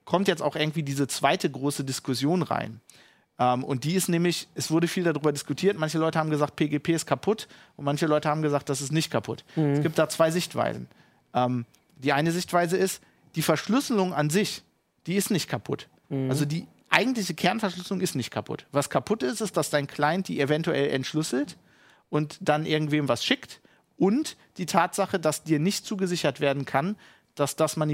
[0.03, 2.81] kommt jetzt auch irgendwie diese zweite große Diskussion rein.
[3.39, 5.77] Ähm, und die ist nämlich, es wurde viel darüber diskutiert.
[5.77, 9.11] Manche Leute haben gesagt, PGP ist kaputt und manche Leute haben gesagt, das ist nicht
[9.11, 9.43] kaputt.
[9.55, 9.73] Mhm.
[9.73, 10.87] Es gibt da zwei Sichtweisen.
[11.33, 11.65] Ähm,
[11.97, 13.01] die eine Sichtweise ist,
[13.35, 14.63] die Verschlüsselung an sich,
[15.05, 15.87] die ist nicht kaputt.
[16.09, 16.29] Mhm.
[16.29, 16.67] Also die
[16.97, 18.65] eigentliche Kernverschlüsselung ist nicht kaputt.
[18.71, 21.57] Was kaputt ist, ist, dass dein Client die eventuell entschlüsselt
[22.09, 23.61] und dann irgendwem was schickt.
[23.97, 26.95] Und die Tatsache, dass dir nicht zugesichert werden kann,
[27.35, 27.93] dass das, ähm,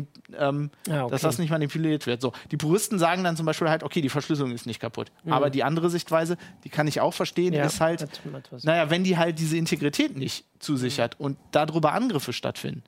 [0.89, 1.11] ah, okay.
[1.11, 2.21] dass das nicht manipuliert wird.
[2.21, 5.11] So, die Puristen sagen dann zum Beispiel halt, okay, die Verschlüsselung ist nicht kaputt.
[5.25, 5.33] Mhm.
[5.33, 8.07] Aber die andere Sichtweise, die kann ich auch verstehen, ja, ist halt,
[8.61, 11.25] naja, wenn die halt diese Integrität nicht zusichert mhm.
[11.25, 12.83] und darüber Angriffe stattfinden,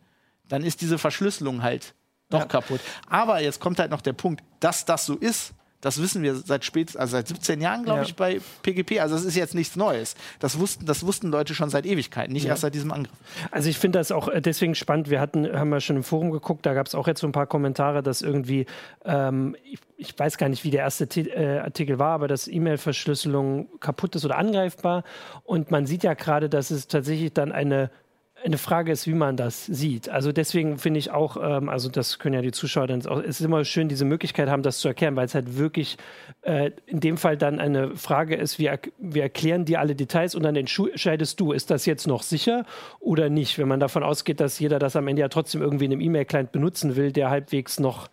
[0.48, 1.94] dann ist diese Verschlüsselung halt
[2.30, 2.46] doch ja.
[2.46, 2.80] kaputt.
[3.10, 6.66] Aber jetzt kommt halt noch der Punkt, dass das so ist, das wissen wir seit
[6.66, 8.06] spät, also seit 17 Jahren, glaube ja.
[8.06, 9.00] ich, bei PGP.
[9.02, 10.16] Also das ist jetzt nichts Neues.
[10.40, 12.52] Das wussten, das wussten Leute schon seit Ewigkeiten, nicht ja.
[12.52, 13.16] erst seit diesem Angriff.
[13.52, 15.10] Also ich finde das auch äh, deswegen spannend.
[15.10, 17.34] Wir hatten, haben ja schon im Forum geguckt, da gab es auch jetzt so ein
[17.34, 18.66] paar Kommentare, dass irgendwie,
[19.04, 22.48] ähm, ich, ich, weiß gar nicht, wie der erste T äh, Artikel war, aber dass
[22.48, 25.04] E-Mail-Verschlüsselung kaputt ist oder angreifbar.
[25.44, 27.92] Und man sieht ja gerade, dass es tatsächlich dann eine
[28.44, 30.10] eine Frage ist, wie man das sieht.
[30.10, 33.40] Also deswegen finde ich auch, ähm, also das können ja die Zuschauer dann auch, es
[33.40, 35.98] ist immer schön, diese Möglichkeit haben, das zu erklären, weil es halt wirklich
[36.42, 40.44] äh, in dem Fall dann eine Frage ist, wir, wir erklären dir alle Details und
[40.44, 42.66] dann entscheidest du, ist das jetzt noch sicher
[43.00, 45.94] oder nicht, wenn man davon ausgeht, dass jeder das am Ende ja trotzdem irgendwie in
[45.94, 48.10] einem E-Mail-Client benutzen will, der halbwegs noch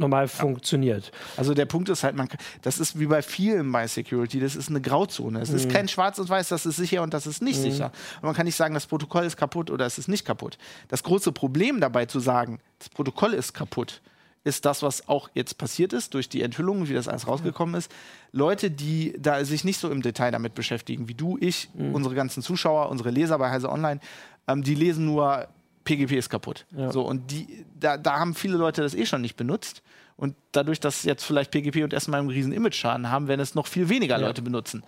[0.00, 0.28] normal ja.
[0.28, 1.12] funktioniert.
[1.36, 2.28] Also der Punkt ist halt, man,
[2.62, 5.40] das ist wie bei vielen bei Security, das ist eine Grauzone.
[5.40, 5.56] Es mhm.
[5.56, 7.70] ist kein Schwarz und Weiß, das ist sicher und das ist nicht mhm.
[7.70, 7.92] sicher.
[8.16, 10.58] Und man kann nicht sagen, das Protokoll ist kaputt oder es ist nicht kaputt.
[10.88, 14.00] Das große Problem dabei zu sagen, das Protokoll ist kaputt,
[14.42, 17.92] ist das, was auch jetzt passiert ist durch die Enthüllungen, wie das alles rausgekommen ist.
[18.32, 21.94] Leute, die da sich nicht so im Detail damit beschäftigen, wie du, ich, mhm.
[21.94, 24.00] unsere ganzen Zuschauer, unsere Leser bei Heise Online,
[24.48, 25.48] ähm, die lesen nur
[25.84, 26.66] PGP ist kaputt.
[26.76, 26.92] Ja.
[26.92, 29.82] So, und die, da, da haben viele Leute das eh schon nicht benutzt.
[30.16, 33.66] Und dadurch, dass jetzt vielleicht PGP und erstmal einen riesen Image-Schaden haben, werden es noch
[33.66, 34.26] viel weniger ja.
[34.26, 34.84] Leute benutzen.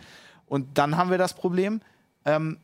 [0.46, 1.81] Und dann haben wir das Problem,
[2.26, 2.59] ähm,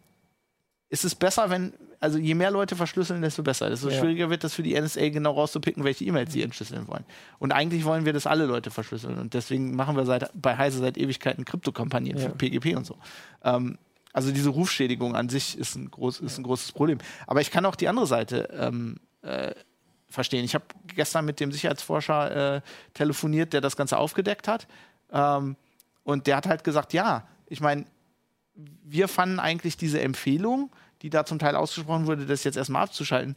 [0.91, 3.71] ist es besser, wenn, also je mehr Leute verschlüsseln, desto besser.
[3.71, 3.99] Desto ja.
[3.99, 7.05] schwieriger wird das für die NSA genau rauszupicken, welche E-Mails sie entschlüsseln wollen.
[7.39, 9.19] Und eigentlich wollen wir, dass alle Leute verschlüsseln.
[9.19, 12.29] Und deswegen machen wir seit, bei Heise seit Ewigkeiten Krypto-Kampagnen ja.
[12.29, 12.97] für PGP und so.
[13.45, 13.79] Ähm,
[14.13, 16.99] also diese Rufschädigung an sich ist ein, groß, ist ein großes Problem.
[17.27, 19.55] Aber ich kann auch die andere Seite ähm, äh,
[20.09, 20.45] verstehen.
[20.45, 22.61] Ich habe gestern mit dem Sicherheitsforscher äh,
[22.95, 24.67] telefoniert, der das Ganze aufgedeckt hat.
[25.13, 25.57] Ähm,
[26.05, 27.85] und der hat halt gesagt, ja, ich meine,
[28.55, 30.71] wir fanden eigentlich diese Empfehlung,
[31.03, 33.37] die da zum Teil ausgesprochen wurde, das jetzt erstmal abzuschalten,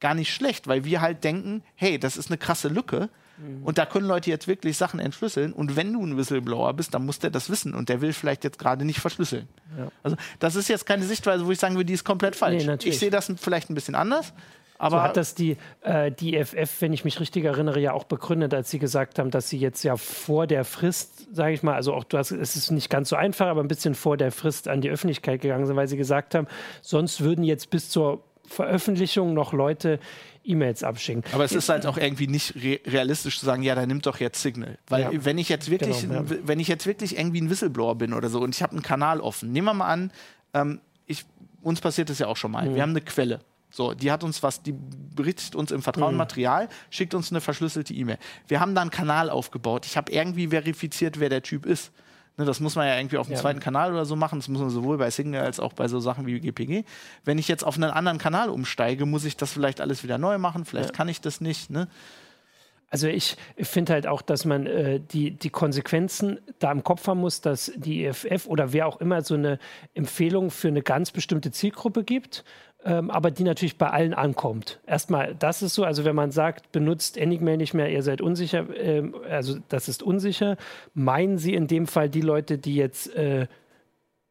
[0.00, 3.10] gar nicht schlecht, weil wir halt denken, hey, das ist eine krasse Lücke.
[3.40, 3.64] Mhm.
[3.64, 5.52] Und da können Leute jetzt wirklich Sachen entschlüsseln.
[5.52, 7.74] Und wenn du ein Whistleblower bist, dann muss der das wissen.
[7.74, 9.48] Und der will vielleicht jetzt gerade nicht verschlüsseln.
[9.78, 9.88] Ja.
[10.02, 12.64] Also, das ist jetzt keine Sichtweise, wo ich sagen würde, die ist komplett falsch.
[12.64, 14.32] Nee, ich sehe das vielleicht ein bisschen anders.
[14.80, 18.04] Aber so hat das die, äh, die FF, wenn ich mich richtig erinnere, ja auch
[18.04, 21.74] begründet, als sie gesagt haben, dass sie jetzt ja vor der Frist, sage ich mal,
[21.74, 24.32] also auch du hast, es ist nicht ganz so einfach, aber ein bisschen vor der
[24.32, 26.46] Frist an die Öffentlichkeit gegangen sind, weil sie gesagt haben,
[26.80, 30.00] sonst würden jetzt bis zur Veröffentlichung noch Leute
[30.44, 31.22] E-Mails abschicken.
[31.32, 34.20] Aber es ist halt auch irgendwie nicht re realistisch zu sagen, ja, dann nimmt doch
[34.20, 34.78] jetzt Signal.
[34.88, 35.24] Weil ja.
[35.24, 36.24] wenn ich jetzt wirklich, genau, ja.
[36.44, 39.20] wenn ich jetzt wirklich irgendwie ein Whistleblower bin oder so und ich habe einen Kanal
[39.20, 40.12] offen, nehmen wir mal an,
[40.54, 41.24] ähm, ich,
[41.62, 42.68] uns passiert das ja auch schon mal.
[42.68, 42.74] Mhm.
[42.74, 43.40] Wir haben eine Quelle.
[43.70, 46.18] So, die hat uns was, die berichtet uns im Vertrauen mhm.
[46.18, 48.18] Material, schickt uns eine verschlüsselte E-Mail.
[48.48, 49.86] Wir haben da einen Kanal aufgebaut.
[49.86, 51.92] Ich habe irgendwie verifiziert, wer der Typ ist.
[52.40, 53.38] Ne, das muss man ja irgendwie auf dem ja.
[53.38, 54.38] zweiten Kanal oder so machen.
[54.38, 56.84] Das muss man sowohl bei Signal als auch bei so Sachen wie GPG.
[57.22, 60.38] Wenn ich jetzt auf einen anderen Kanal umsteige, muss ich das vielleicht alles wieder neu
[60.38, 60.64] machen.
[60.64, 60.96] Vielleicht ja.
[60.96, 61.68] kann ich das nicht.
[61.68, 61.86] Ne?
[62.90, 67.20] Also ich finde halt auch, dass man äh, die, die Konsequenzen da im Kopf haben
[67.20, 69.58] muss, dass die EFF oder wer auch immer so eine
[69.94, 72.44] Empfehlung für eine ganz bestimmte Zielgruppe gibt
[72.84, 74.80] ähm, aber die natürlich bei allen ankommt.
[74.86, 78.66] Erstmal, das ist so, also wenn man sagt, benutzt Enigmail nicht mehr, ihr seid unsicher,
[78.76, 80.56] ähm, also das ist unsicher,
[80.94, 83.46] meinen Sie in dem Fall die Leute, die jetzt äh,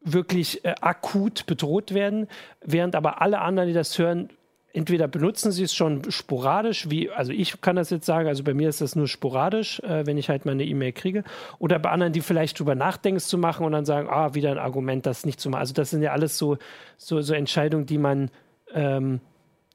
[0.00, 2.26] wirklich äh, akut bedroht werden,
[2.64, 4.30] während aber alle anderen, die das hören,
[4.72, 8.54] entweder benutzen sie es schon sporadisch, wie, also ich kann das jetzt sagen, also bei
[8.54, 11.24] mir ist das nur sporadisch, äh, wenn ich halt meine E-Mail kriege,
[11.58, 14.50] oder bei anderen, die vielleicht drüber nachdenken, es zu machen und dann sagen, ah, wieder
[14.50, 15.60] ein Argument, das nicht zu machen.
[15.60, 16.58] Also das sind ja alles so,
[16.96, 18.30] so, so Entscheidungen, die man
[18.72, 19.20] ähm,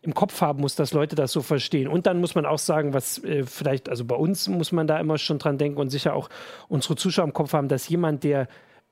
[0.02, 1.88] im Kopf haben muss, dass Leute das so verstehen.
[1.88, 5.00] Und dann muss man auch sagen, was äh, vielleicht, also bei uns muss man da
[5.00, 6.30] immer schon dran denken und sicher auch
[6.70, 8.48] unsere Zuschauer im Kopf haben, dass jemand, der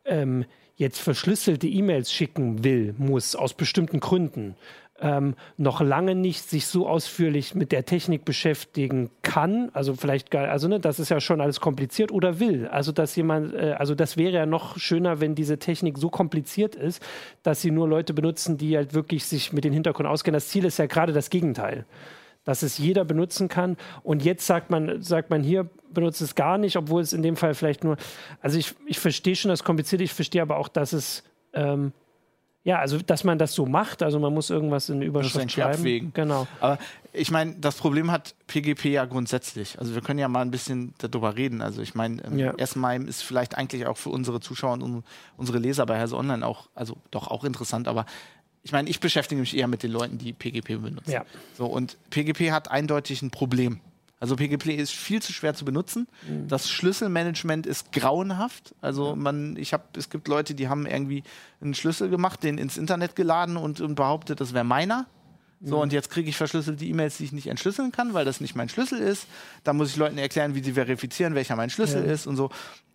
[0.06, 4.56] ähm, jetzt verschlüsselte E-Mails schicken will, muss, aus bestimmten Gründen,
[5.04, 10.48] ähm, noch lange nicht sich so ausführlich mit der Technik beschäftigen kann, also vielleicht gar,
[10.48, 12.68] also ne, das ist ja schon alles kompliziert oder will.
[12.68, 16.76] Also dass jemand, äh, also das wäre ja noch schöner, wenn diese Technik so kompliziert
[16.76, 17.04] ist,
[17.44, 20.38] dass sie nur Leute benutzen, die halt wirklich sich mit den Hintergründen auskennen.
[20.38, 21.86] Das Ziel ist ja gerade das Gegenteil
[22.46, 23.78] dass es jeder benutzen kann.
[24.04, 27.38] Und jetzt sagt man, sagt man hier, benutzt es gar nicht, obwohl es in dem
[27.38, 27.96] Fall vielleicht nur.
[28.42, 31.94] Also ich, ich verstehe schon das Komplizierte, ich verstehe aber auch, dass es ähm,
[32.64, 35.80] ja, also dass man das so macht, also man muss irgendwas in Überschrift schreiben.
[35.80, 36.14] Abwägen.
[36.14, 36.48] Genau.
[36.62, 36.80] Aber
[37.12, 39.78] ich meine, das Problem hat PGP ja grundsätzlich.
[39.80, 41.62] Also wir können ja mal ein bisschen darüber reden.
[41.62, 42.54] Also ich meine, ähm, ja.
[42.56, 45.04] erstmal ist vielleicht eigentlich auch für unsere Zuschauer und
[45.36, 48.06] unsere Leser bei Heise Online auch, also doch auch interessant, aber
[48.64, 51.12] ich meine, ich beschäftige mich eher mit den Leuten, die PGP benutzen.
[51.12, 51.26] Ja.
[51.58, 53.82] So, und PGP hat eindeutig ein Problem.
[54.24, 56.08] Also PGP ist viel zu schwer zu benutzen.
[56.26, 56.48] Mhm.
[56.48, 58.74] Das Schlüsselmanagement ist grauenhaft.
[58.80, 61.24] Also man, ich habe, es gibt Leute, die haben irgendwie
[61.60, 65.08] einen Schlüssel gemacht, den ins Internet geladen und, und behauptet, das wäre meiner.
[65.60, 65.82] So, mhm.
[65.82, 68.70] und jetzt kriege ich verschlüsselte E-Mails, die ich nicht entschlüsseln kann, weil das nicht mein
[68.70, 69.28] Schlüssel ist.
[69.66, 72.14] Da muss ich Leuten erklären, wie sie verifizieren, welcher mein Schlüssel ja.
[72.14, 72.50] ist und so.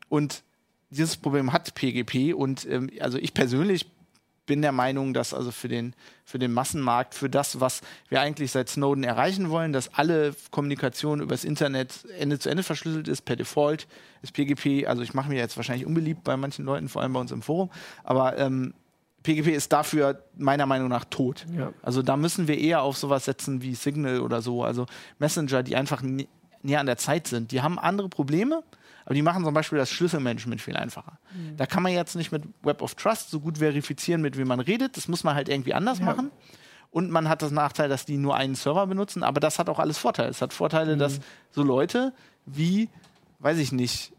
[0.09, 0.45] Und
[0.89, 3.85] dieses Problem hat PGP und ähm, also ich persönlich
[4.49, 8.51] bin der Meinung, dass also für den, für den Massenmarkt, für das, was wir eigentlich
[8.51, 13.37] seit Snowden erreichen wollen, dass alle Kommunikation übers Internet Ende zu Ende verschlüsselt ist, per
[13.37, 13.87] Default
[14.23, 17.21] ist PGP, also ich mache mir jetzt wahrscheinlich unbeliebt bei manchen Leuten, vor allem bei
[17.21, 17.71] uns im Forum,
[18.03, 18.75] aber ähm,
[19.23, 21.45] PGP ist dafür meiner Meinung nach tot.
[21.57, 21.73] Ja.
[21.83, 24.87] Also da müssen wir eher auf sowas setzen wie Signal oder so, also
[25.19, 27.53] Messenger, die einfach näher an der Zeit sind.
[27.53, 28.63] Die haben andere Probleme,
[29.09, 31.19] aber die machen zum Beispiel das Schlüsselmanagement viel einfacher.
[31.33, 31.57] Mhm.
[31.57, 34.61] Da kann man jetzt nicht mit Web of Trust so gut verifizieren, mit wem man
[34.61, 34.99] redet.
[34.99, 36.05] Das muss man halt irgendwie anders ja.
[36.05, 36.31] machen.
[36.91, 39.79] Und man hat das Nachteil, dass die nur einen Server benutzen, aber das hat auch
[39.79, 40.29] alles Vorteile.
[40.29, 40.99] Es hat Vorteile, mhm.
[40.99, 41.21] dass
[41.53, 42.13] so Leute
[42.45, 42.91] wie,
[43.39, 44.13] weiß ich nicht,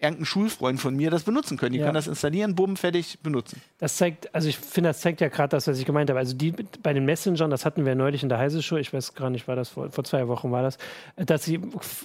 [0.00, 1.72] irgendein Schulfreund von mir das benutzen können.
[1.72, 1.86] Die ja.
[1.86, 3.60] können das installieren, bumm, fertig, benutzen.
[3.78, 6.20] Das zeigt, also ich finde, das zeigt ja gerade das, was ich gemeint habe.
[6.20, 9.14] Also die bei den Messengern, das hatten wir neulich in der Heise Show, ich weiß
[9.14, 10.78] gar nicht, war das vor, vor zwei Wochen war das,
[11.16, 11.60] dass sie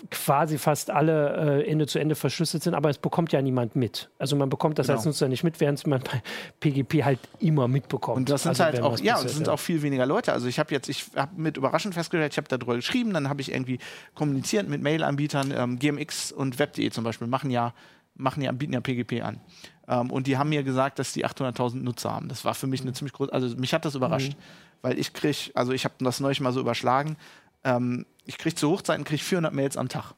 [0.09, 4.09] quasi fast alle äh, Ende zu Ende verschlüsselt sind, aber es bekommt ja niemand mit.
[4.17, 4.97] Also man bekommt das genau.
[4.97, 6.23] als Nutzer nicht mit, während man bei
[6.61, 8.17] PGP halt immer mitbekommt.
[8.17, 9.53] Und das sind also halt auch, ja, es sind ja.
[9.53, 10.33] auch viel weniger Leute.
[10.33, 13.41] Also ich habe jetzt, ich habe mit überraschend festgestellt, ich habe darüber geschrieben, dann habe
[13.41, 13.77] ich irgendwie
[14.15, 17.71] kommuniziert mit Mail-Anbietern, ähm, GMX und Web.de zum Beispiel machen ja
[18.15, 19.39] machen ja, bieten ja PGP an.
[19.87, 22.29] Ähm, und die haben mir gesagt, dass die 800.000 Nutzer haben.
[22.29, 24.41] Das war für mich eine ziemlich große, also mich hat das überrascht, mhm.
[24.81, 27.17] weil ich kriege, also ich habe das neulich mal so überschlagen,
[27.63, 30.13] ähm, ich kriege zu Hochzeiten krieg 400 Mails am Tag.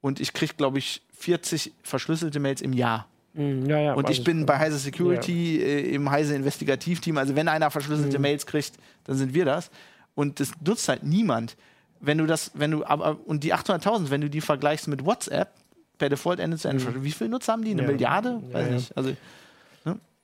[0.00, 3.06] Und ich kriege, glaube ich, 40 verschlüsselte Mails im Jahr.
[3.34, 5.64] Mhm, ja, ja, und ich bin bei Heise Security ja.
[5.64, 7.18] äh, im Heise Investigativteam.
[7.18, 8.22] Also wenn einer verschlüsselte mhm.
[8.22, 8.72] Mails kriegt,
[9.04, 9.70] dann sind wir das.
[10.14, 11.56] Und das nutzt halt niemand.
[12.00, 15.52] Wenn du das, wenn du, aber, und die 800.000, wenn du die vergleichst mit WhatsApp,
[16.00, 17.04] per Default endet zu mhm.
[17.04, 17.70] Wie viele Nutzer haben die?
[17.70, 18.42] Eine Milliarde?
[18.50, 18.96] Weiß nicht.
[18.96, 19.12] Also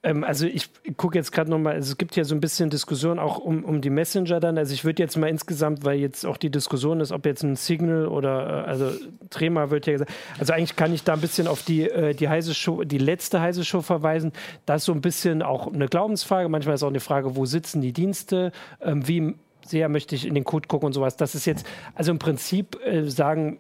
[0.02, 3.18] ähm, also ich gucke jetzt gerade nochmal, also es gibt ja so ein bisschen Diskussion
[3.18, 4.56] auch um, um die Messenger dann.
[4.56, 7.56] Also ich würde jetzt mal insgesamt, weil jetzt auch die Diskussion ist, ob jetzt ein
[7.56, 8.90] Signal oder äh, also
[9.30, 10.12] Trema wird ja gesagt.
[10.38, 13.40] Also eigentlich kann ich da ein bisschen auf die, äh, die heiße Show, die letzte
[13.40, 14.32] heiße Show verweisen.
[14.64, 16.48] Das ist so ein bisschen auch eine Glaubensfrage.
[16.48, 18.52] Manchmal ist auch eine Frage, wo sitzen die Dienste?
[18.80, 19.34] Ähm, wie
[19.66, 21.16] sehr möchte ich in den Code gucken und sowas.
[21.16, 23.58] Das ist jetzt, also im Prinzip äh, sagen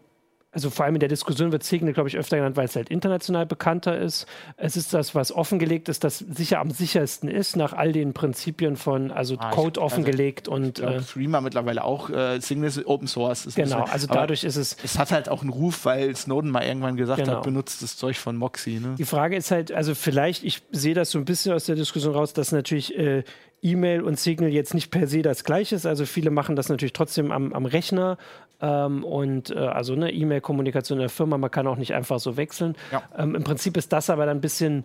[0.56, 2.88] also vor allem in der Diskussion wird Signal, glaube ich, öfter genannt, weil es halt
[2.88, 4.24] international bekannter ist.
[4.56, 8.76] Es ist das, was offengelegt ist, das sicher am sichersten ist, nach all den Prinzipien
[8.76, 10.78] von, also ah, Code ich, also offengelegt also, und.
[10.78, 13.44] Ich glaub, äh, Threema mittlerweile auch, äh, Signal ist Open Source.
[13.44, 14.78] Ist genau, bisschen, also dadurch ist es.
[14.82, 17.36] Es hat halt auch einen Ruf, weil Snowden mal irgendwann gesagt genau.
[17.36, 18.80] hat, benutzt das Zeug von Moxie.
[18.80, 18.94] Ne?
[18.96, 22.14] Die Frage ist halt, also vielleicht, ich sehe das so ein bisschen aus der Diskussion
[22.14, 23.24] raus, dass natürlich äh,
[23.66, 25.86] E-Mail und Signal jetzt nicht per se das gleiche ist.
[25.86, 28.16] Also viele machen das natürlich trotzdem am, am Rechner
[28.60, 32.36] ähm, und äh, also eine E-Mail-Kommunikation in der Firma, man kann auch nicht einfach so
[32.36, 32.76] wechseln.
[32.92, 33.02] Ja.
[33.18, 34.84] Ähm, Im Prinzip ist das aber dann ein bisschen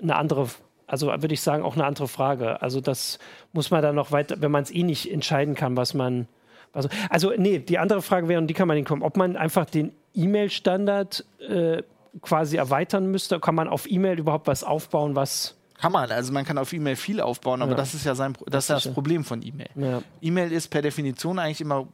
[0.00, 0.48] eine andere,
[0.86, 2.62] also würde ich sagen, auch eine andere Frage.
[2.62, 3.18] Also das
[3.52, 6.26] muss man dann noch weiter, wenn man es eh nicht entscheiden kann, was man.
[6.72, 9.66] Also, also nee, die andere Frage wäre, und die kann man hinkommen, ob man einfach
[9.66, 11.82] den E-Mail-Standard äh,
[12.22, 13.40] quasi erweitern müsste.
[13.40, 16.94] Kann man auf E-Mail überhaupt was aufbauen, was kann man, also man kann auf E-Mail
[16.94, 17.76] viel aufbauen, aber ja.
[17.76, 19.68] das ist ja sein, das, das ist das Problem von E-Mail.
[19.74, 20.00] Ja.
[20.20, 21.88] E-Mail ist per Definition eigentlich immer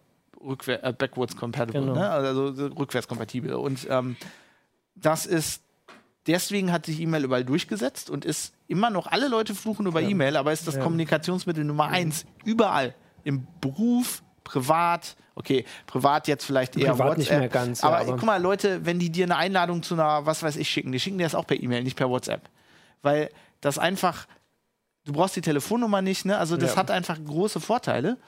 [0.44, 1.94] rückwär, äh, backwards compatible, genau.
[1.94, 2.11] ne?
[2.11, 3.55] also rückwärtskompatibel.
[3.55, 4.16] Und ähm,
[4.94, 5.62] das ist,
[6.27, 10.11] deswegen hat sich E-Mail überall durchgesetzt und ist immer noch, alle Leute fluchen über ja.
[10.11, 10.83] E-Mail, aber ist das ja.
[10.83, 12.94] Kommunikationsmittel Nummer eins überall.
[13.24, 17.18] Im Beruf, privat, okay, privat jetzt vielleicht eher privat WhatsApp.
[17.18, 20.27] Nicht mehr ganz, aber, aber guck mal, Leute, wenn die dir eine Einladung zu einer,
[20.27, 22.51] was weiß ich, schicken, die schicken dir das auch per E-Mail, nicht per WhatsApp.
[23.01, 24.27] Weil das einfach,
[25.05, 26.38] du brauchst die Telefonnummer nicht, ne?
[26.38, 26.77] Also das ja.
[26.77, 28.18] hat einfach große Vorteile.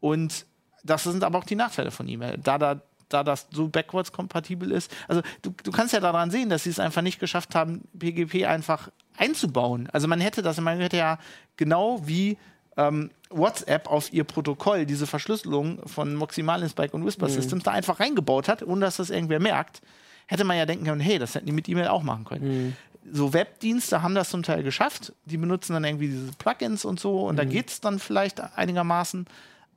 [0.00, 0.46] Und
[0.82, 2.38] das sind aber auch die Nachteile von E-Mail.
[2.42, 4.90] Da, da, da das so backwards kompatibel ist.
[5.08, 8.46] Also du, du kannst ja daran sehen, dass sie es einfach nicht geschafft haben, PGP
[8.46, 9.88] einfach einzubauen.
[9.92, 11.18] Also man hätte das, man hätte ja
[11.56, 12.36] genau wie
[12.76, 17.32] ähm, WhatsApp auf ihr Protokoll diese Verschlüsselung von Maximal Spike und Whisper mhm.
[17.32, 19.80] Systems da einfach reingebaut hat, ohne dass das irgendwer merkt,
[20.26, 22.66] hätte man ja denken können, hey, das hätten die mit E-Mail auch machen können.
[22.66, 22.76] Mhm.
[23.10, 25.12] So Webdienste haben das zum Teil geschafft.
[25.24, 27.38] Die benutzen dann irgendwie diese Plugins und so und mhm.
[27.38, 29.26] da geht es dann vielleicht einigermaßen.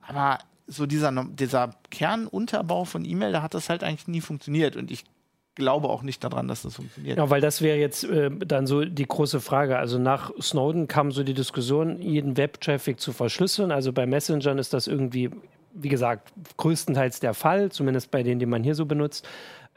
[0.06, 4.76] Aber so dieser, dieser Kernunterbau von E-Mail, da hat das halt eigentlich nie funktioniert.
[4.76, 5.04] Und ich
[5.54, 7.18] glaube auch nicht daran, dass das funktioniert.
[7.18, 9.78] Ja, weil das wäre jetzt äh, dann so die große Frage.
[9.78, 13.72] Also nach Snowden kam so die Diskussion, jeden Web-Traffic zu verschlüsseln.
[13.72, 15.30] Also bei Messengern ist das irgendwie,
[15.72, 19.26] wie gesagt, größtenteils der Fall, zumindest bei denen, die man hier so benutzt.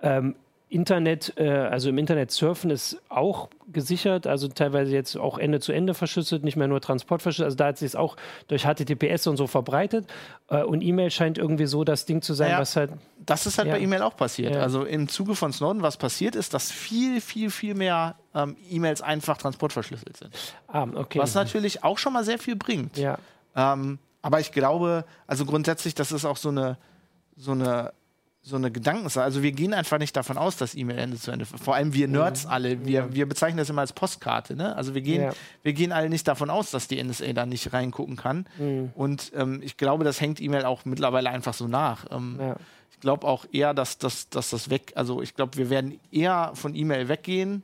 [0.01, 0.35] Ähm,
[0.71, 5.73] Internet, äh, also im Internet surfen ist auch gesichert, also teilweise jetzt auch Ende zu
[5.73, 7.47] Ende verschlüsselt, nicht mehr nur Transport verschlüsselt.
[7.47, 8.15] Also da hat sich es auch
[8.47, 10.07] durch HTTPS und so verbreitet.
[10.47, 12.91] Äh, und E-Mail scheint irgendwie so das Ding zu sein, naja, was halt.
[13.19, 13.73] Das ist halt ja.
[13.73, 14.55] bei E-Mail auch passiert.
[14.55, 14.61] Ja.
[14.61, 19.01] Also im Zuge von Snowden, was passiert ist, dass viel, viel, viel mehr ähm, E-Mails
[19.01, 20.33] einfach transportverschlüsselt sind.
[20.69, 21.19] Ah, okay.
[21.19, 22.97] Was natürlich auch schon mal sehr viel bringt.
[22.97, 23.17] Ja.
[23.57, 26.77] Ähm, aber ich glaube, also grundsätzlich, das ist auch so eine,
[27.35, 27.91] so eine
[28.43, 29.23] so eine Gedankensache.
[29.23, 31.45] Also wir gehen einfach nicht davon aus, dass E-Mail Ende zu Ende.
[31.45, 34.55] Vor allem wir Nerds alle, wir, wir bezeichnen das immer als Postkarte.
[34.55, 34.75] Ne?
[34.75, 35.33] Also wir gehen, ja.
[35.61, 38.47] wir gehen alle nicht davon aus, dass die NSA da nicht reingucken kann.
[38.57, 38.91] Mhm.
[38.95, 42.05] Und ähm, ich glaube, das hängt E-Mail auch mittlerweile einfach so nach.
[42.09, 42.55] Ähm, ja.
[42.91, 46.51] Ich glaube auch eher, dass, dass, dass das weg, also ich glaube, wir werden eher
[46.55, 47.61] von E-Mail weggehen,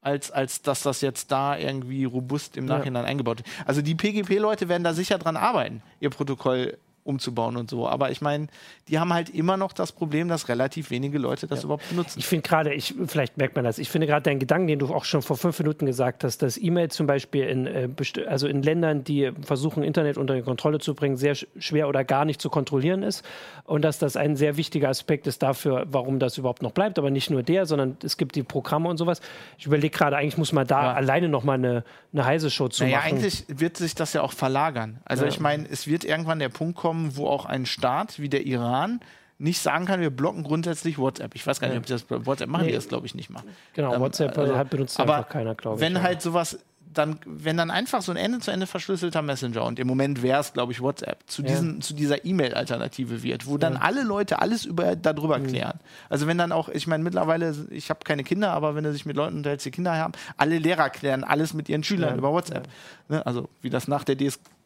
[0.00, 3.48] als, als dass das jetzt da irgendwie robust im Nachhinein eingebaut wird.
[3.66, 7.88] Also die PGP-Leute werden da sicher dran arbeiten, ihr Protokoll umzubauen und so.
[7.88, 8.46] Aber ich meine,
[8.88, 11.64] die haben halt immer noch das Problem, dass relativ wenige Leute das ja.
[11.64, 12.18] überhaupt benutzen.
[12.18, 14.94] Ich finde gerade, ich, vielleicht merkt man das, ich finde gerade deinen Gedanken, den du
[14.94, 17.88] auch schon vor fünf Minuten gesagt hast, dass E-Mail zum Beispiel in, äh,
[18.26, 22.40] also in Ländern, die versuchen, Internet unter Kontrolle zu bringen, sehr schwer oder gar nicht
[22.40, 23.24] zu kontrollieren ist.
[23.64, 26.98] Und dass das ein sehr wichtiger Aspekt ist dafür, warum das überhaupt noch bleibt.
[26.98, 29.20] Aber nicht nur der, sondern es gibt die Programme und sowas.
[29.58, 30.92] Ich überlege gerade, eigentlich muss man da ja.
[30.92, 33.08] alleine nochmal eine, eine heiße Show zu naja, machen.
[33.08, 35.00] Ja, eigentlich wird sich das ja auch verlagern.
[35.04, 35.28] Also ja.
[35.30, 38.46] ich meine, es wird irgendwann der Punkt kommen, kommen, wo auch ein Staat wie der
[38.46, 39.00] Iran
[39.40, 41.36] nicht sagen kann, wir blocken grundsätzlich WhatsApp.
[41.36, 42.70] Ich weiß gar nicht, ob die das WhatsApp machen, nee.
[42.70, 43.42] die das glaube ich nicht mal.
[43.72, 45.80] Genau, ähm, WhatsApp also, benutzt aber einfach keiner, glaube ich.
[45.80, 46.02] Wenn ja.
[46.02, 46.58] halt sowas
[46.92, 50.72] dann, wenn dann einfach so ein Ende-zu-Ende verschlüsselter Messenger und im Moment wäre es, glaube
[50.72, 51.80] ich, WhatsApp, zu, diesen, ja.
[51.80, 53.80] zu dieser E-Mail-Alternative wird, wo dann ja.
[53.80, 55.46] alle Leute alles über, darüber mhm.
[55.46, 55.80] klären.
[56.08, 59.06] Also wenn dann auch, ich meine, mittlerweile, ich habe keine Kinder, aber wenn du sich
[59.06, 62.16] mit Leuten unterhältst, die Kinder haben, alle Lehrer klären alles mit ihren Schülern ja.
[62.16, 62.66] über WhatsApp.
[63.08, 63.24] Ne?
[63.24, 64.16] Also wie das nach der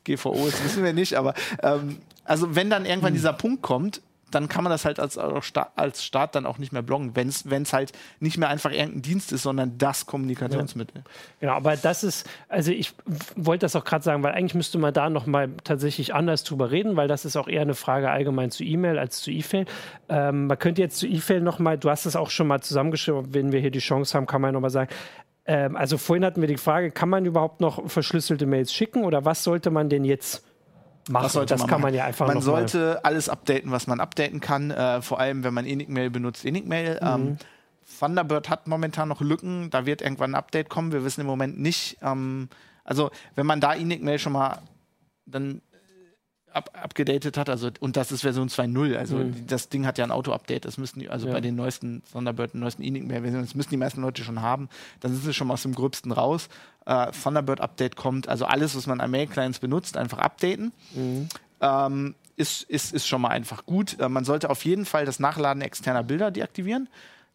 [0.05, 3.17] DSGVO ist, wissen wir nicht, aber ähm, also wenn dann irgendwann mhm.
[3.17, 4.01] dieser Punkt kommt,
[4.35, 7.73] dann kann man das halt als, als Staat dann auch nicht mehr bloggen, wenn es
[7.73, 11.03] halt nicht mehr einfach irgendein Dienst ist, sondern das Kommunikationsmittel.
[11.05, 11.11] Ja.
[11.41, 12.95] Genau, aber das ist, also ich
[13.37, 16.97] wollte das auch gerade sagen, weil eigentlich müsste man da nochmal tatsächlich anders drüber reden,
[16.97, 19.67] weil das ist auch eher eine Frage allgemein zu E-Mail als zu E-Fail.
[20.09, 23.53] Ähm, man könnte jetzt zu E-Fail nochmal, du hast es auch schon mal zusammengeschrieben, wenn
[23.53, 24.91] wir hier die Chance haben, kann man nochmal sagen,
[25.45, 29.25] ähm, also vorhin hatten wir die Frage, kann man überhaupt noch verschlüsselte Mails schicken oder
[29.25, 30.45] was sollte man denn jetzt
[31.09, 31.31] machen.
[31.35, 34.71] Das, das kann man ja einfach Man sollte alles updaten, was man updaten kann.
[34.71, 36.45] Äh, vor allem, wenn man Enigmail benutzt.
[36.45, 37.01] Enigmail.
[37.03, 37.09] Mhm.
[37.09, 37.37] Ähm,
[37.99, 39.71] Thunderbird hat momentan noch Lücken.
[39.71, 40.93] Da wird irgendwann ein Update kommen.
[40.93, 41.99] Wir wissen im Moment nicht.
[42.03, 42.49] Ähm,
[42.85, 44.59] also, wenn man da Enigmail schon mal
[45.27, 45.63] dann
[46.55, 49.47] up, abgedatet hat, also und das ist Version 2.0, also mhm.
[49.47, 51.33] das Ding hat ja ein Auto-Update, das müssten die, also ja.
[51.33, 54.69] bei den neuesten Thunderbird, den neuesten Enigmail-Versionen, das müssen die meisten Leute schon haben,
[55.01, 56.49] dann sind sie schon mal aus dem Gröbsten raus.
[56.87, 60.73] Äh, Thunderbird-Update kommt, also alles, was man an Mail-Clients benutzt, einfach updaten.
[60.95, 61.29] Mhm.
[61.61, 63.99] Ähm, ist, ist, ist schon mal einfach gut.
[64.01, 66.89] Äh, man sollte auf jeden Fall das Nachladen externer Bilder deaktivieren.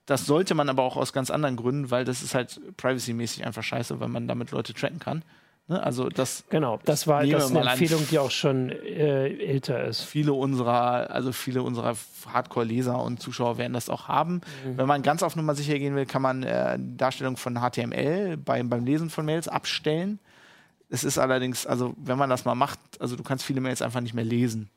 [0.06, 3.64] Das sollte man aber auch aus ganz anderen Gründen, weil das ist halt privacy-mäßig einfach
[3.64, 5.24] scheiße, weil man damit Leute tracken kann.
[5.68, 5.84] Ne?
[5.84, 10.02] Also das genau, das war das eine Empfehlung, die auch schon äh, älter ist.
[10.02, 11.96] Viele unserer, also viele unserer
[12.32, 14.42] Hardcore-Leser und Zuschauer werden das auch haben.
[14.66, 14.78] Mhm.
[14.78, 18.70] Wenn man ganz auf Nummer sicher gehen will, kann man äh, Darstellung von HTML beim,
[18.70, 20.20] beim Lesen von Mails abstellen.
[20.90, 24.00] Es ist allerdings, also wenn man das mal macht, also du kannst viele Mails einfach
[24.00, 24.70] nicht mehr lesen.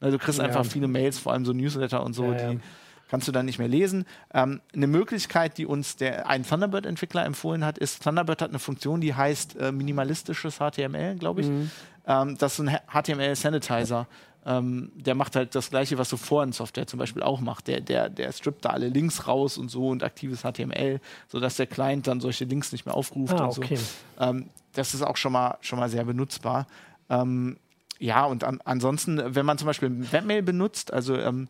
[0.00, 0.44] Also du kriegst ja.
[0.44, 2.60] einfach viele Mails, vor allem so Newsletter und so, ja, die
[3.08, 4.04] kannst du dann nicht mehr lesen.
[4.32, 9.00] Ähm, eine Möglichkeit, die uns der, ein Thunderbird-Entwickler empfohlen hat, ist, Thunderbird hat eine Funktion,
[9.00, 11.48] die heißt äh, minimalistisches HTML, glaube ich.
[11.48, 11.70] Mhm.
[12.06, 14.06] Ähm, das ist ein HTML-Sanitizer.
[14.44, 17.66] Ähm, der macht halt das gleiche, was so Foren-Software zum Beispiel auch macht.
[17.66, 21.66] Der, der, der strippt da alle Links raus und so und aktives HTML, sodass der
[21.66, 23.76] Client dann solche Links nicht mehr aufruft ah, und okay.
[23.76, 23.84] so.
[24.20, 26.68] Ähm, das ist auch schon mal, schon mal sehr benutzbar.
[27.10, 27.56] Ähm,
[27.98, 31.48] ja, und an, ansonsten, wenn man zum Beispiel Webmail benutzt, also ähm,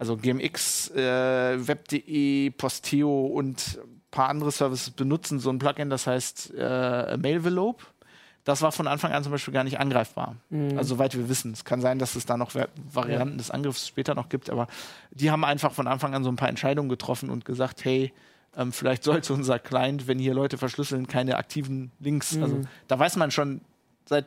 [0.00, 6.06] also GMX, äh, Web.de, Posteo und ein paar andere Services benutzen so ein Plugin, das
[6.06, 7.84] heißt äh, Mailvelope.
[8.44, 10.36] Das war von Anfang an zum Beispiel gar nicht angreifbar.
[10.48, 10.78] Mhm.
[10.78, 11.52] Also soweit wir wissen.
[11.52, 12.52] Es kann sein, dass es da noch
[12.90, 13.36] Varianten ja.
[13.36, 14.68] des Angriffs später noch gibt, aber
[15.10, 18.10] die haben einfach von Anfang an so ein paar Entscheidungen getroffen und gesagt, hey,
[18.56, 22.38] ähm, vielleicht sollte unser Client, wenn hier Leute verschlüsseln, keine aktiven Links.
[22.38, 22.60] Also mhm.
[22.60, 23.60] Also da weiß man schon
[24.06, 24.24] seit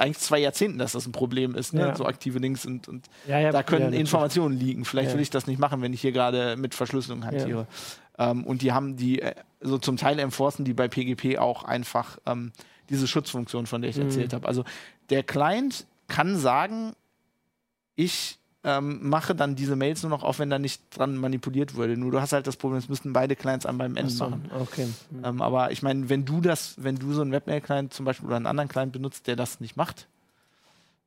[0.00, 1.80] eigentlich zwei Jahrzehnten, dass das ein Problem ist, ne?
[1.80, 1.96] Ja.
[1.96, 4.84] so aktive Links und, und ja, da können Informationen liegen.
[4.84, 7.66] Vielleicht will ich das nicht machen, wenn ich hier gerade mit Verschlüsselung hantiere.
[8.18, 12.18] Ähm, und die haben die, äh, so zum Teil enforcen die bei PGP auch einfach
[12.26, 12.52] ähm,
[12.90, 14.04] diese Schutzfunktion, von der ich mhm.
[14.04, 14.46] erzählt habe.
[14.46, 14.64] Also
[15.08, 16.92] der Client kann sagen,
[17.94, 21.96] ich ähm, mache dann diese Mails nur noch auf, wenn da nicht dran manipuliert wurde.
[21.96, 24.50] Nur du hast halt das Problem, es müssten beide Clients an beim Ende so, machen.
[24.60, 24.86] Okay.
[25.10, 25.24] Mhm.
[25.24, 28.36] Ähm, aber ich meine, wenn du das, wenn du so einen Webmail-Client zum Beispiel oder
[28.36, 30.08] einen anderen Client benutzt, der das nicht macht,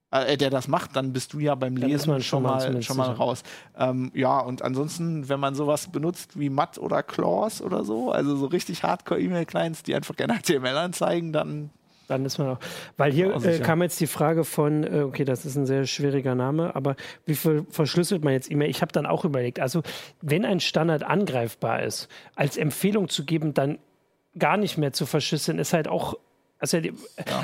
[0.10, 3.44] äh, der das macht, dann bist du ja beim Lesen schon, mal, schon mal raus.
[3.78, 8.36] Ähm, ja, und ansonsten, wenn man sowas benutzt wie Matt oder Claws oder so, also
[8.36, 11.70] so richtig Hardcore-E-Mail-Clients, die einfach gerne HTML anzeigen, dann
[12.08, 12.60] dann ist man auch.
[12.98, 16.36] Weil hier äh, kam jetzt die Frage von, äh, okay, das ist ein sehr schwieriger
[16.36, 18.70] Name, aber wie viel verschlüsselt man jetzt E-Mail?
[18.70, 19.82] Ich habe dann auch überlegt, also
[20.22, 23.80] wenn ein Standard angreifbar ist, als Empfehlung zu geben, dann
[24.38, 26.16] gar nicht mehr zu verschlüsseln, ist halt auch
[26.64, 26.94] also, ja.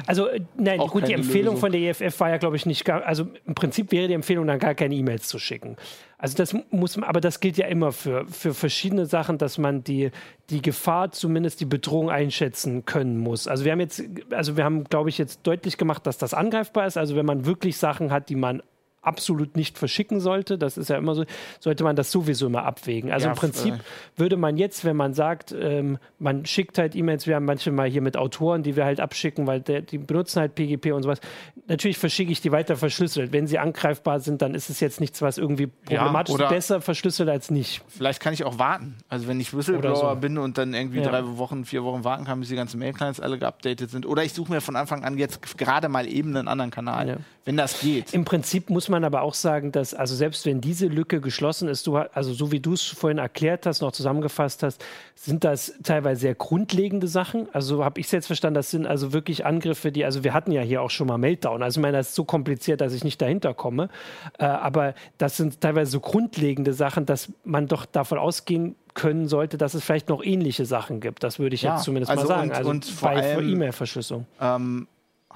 [0.07, 1.57] also äh, nein, Auch gut, die Empfehlung Lösung.
[1.57, 4.47] von der EFF war ja, glaube ich, nicht gar, also im Prinzip wäre die Empfehlung
[4.47, 5.75] dann gar keine E-Mails zu schicken.
[6.17, 9.83] Also das muss man, aber das gilt ja immer für, für verschiedene Sachen, dass man
[9.83, 10.11] die,
[10.49, 13.49] die Gefahr, zumindest die Bedrohung einschätzen können muss.
[13.49, 16.87] Also wir haben jetzt, also wir haben, glaube ich, jetzt deutlich gemacht, dass das angreifbar
[16.87, 16.95] ist.
[16.95, 18.63] Also wenn man wirklich Sachen hat, die man
[19.01, 21.23] absolut nicht verschicken sollte, das ist ja immer so,
[21.59, 23.11] sollte man das sowieso immer abwägen.
[23.11, 23.79] Also ja, im Prinzip äh.
[24.17, 27.87] würde man jetzt, wenn man sagt, ähm, man schickt halt E-Mails, wir haben manche mal
[27.87, 31.19] hier mit Autoren, die wir halt abschicken, weil der, die benutzen halt PGP und sowas.
[31.67, 33.31] Natürlich verschicke ich die weiter verschlüsselt.
[33.31, 36.49] Wenn sie angreifbar sind, dann ist es jetzt nichts, was irgendwie problematisch ja.
[36.49, 37.81] Besser verschlüsselt als nicht.
[37.87, 38.97] Vielleicht kann ich auch warten.
[39.07, 40.19] Also wenn ich Whistleblower so.
[40.19, 41.09] bin und dann irgendwie ja.
[41.09, 44.05] drei Wochen, vier Wochen warten kann, bis die ganzen Mail-Clients alle geupdatet sind.
[44.05, 47.55] Oder ich suche mir von Anfang an jetzt gerade mal eben einen anderen Kanal, wenn
[47.55, 48.13] das geht.
[48.13, 51.87] Im Prinzip muss man aber auch sagen, dass, also selbst wenn diese Lücke geschlossen ist,
[51.87, 54.83] du, also so wie du es vorhin erklärt hast, noch zusammengefasst hast,
[55.15, 57.47] sind das teilweise sehr grundlegende Sachen.
[57.53, 60.51] Also habe ich es jetzt verstanden, das sind also wirklich Angriffe, die, also wir hatten
[60.51, 61.63] ja hier auch schon mal Meltdown.
[61.63, 63.89] Also ich meine, das ist so kompliziert, dass ich nicht dahinter komme.
[64.37, 69.57] Äh, aber das sind teilweise so grundlegende Sachen, dass man doch davon ausgehen können sollte,
[69.57, 71.23] dass es vielleicht noch ähnliche Sachen gibt.
[71.23, 72.49] Das würde ich ja, jetzt zumindest also mal sagen.
[72.49, 74.25] Und, also und bei E-Mail-Verschlüsselung.
[74.41, 74.87] Ähm,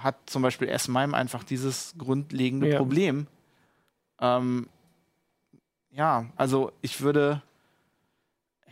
[0.04, 2.78] hat zum Beispiel S-MIME einfach dieses grundlegende ja.
[2.78, 3.28] Problem.
[4.20, 4.68] Ähm,
[5.92, 7.42] ja, also ich würde.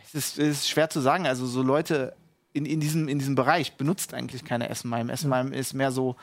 [0.04, 1.26] Es ist, es ist, schwer zu sagen.
[1.26, 2.14] Also so Leute
[2.52, 5.12] in, in, diesem, in diesem Bereich benutzt eigentlich keine S-MIME.
[5.12, 6.16] S-MIME ist mehr so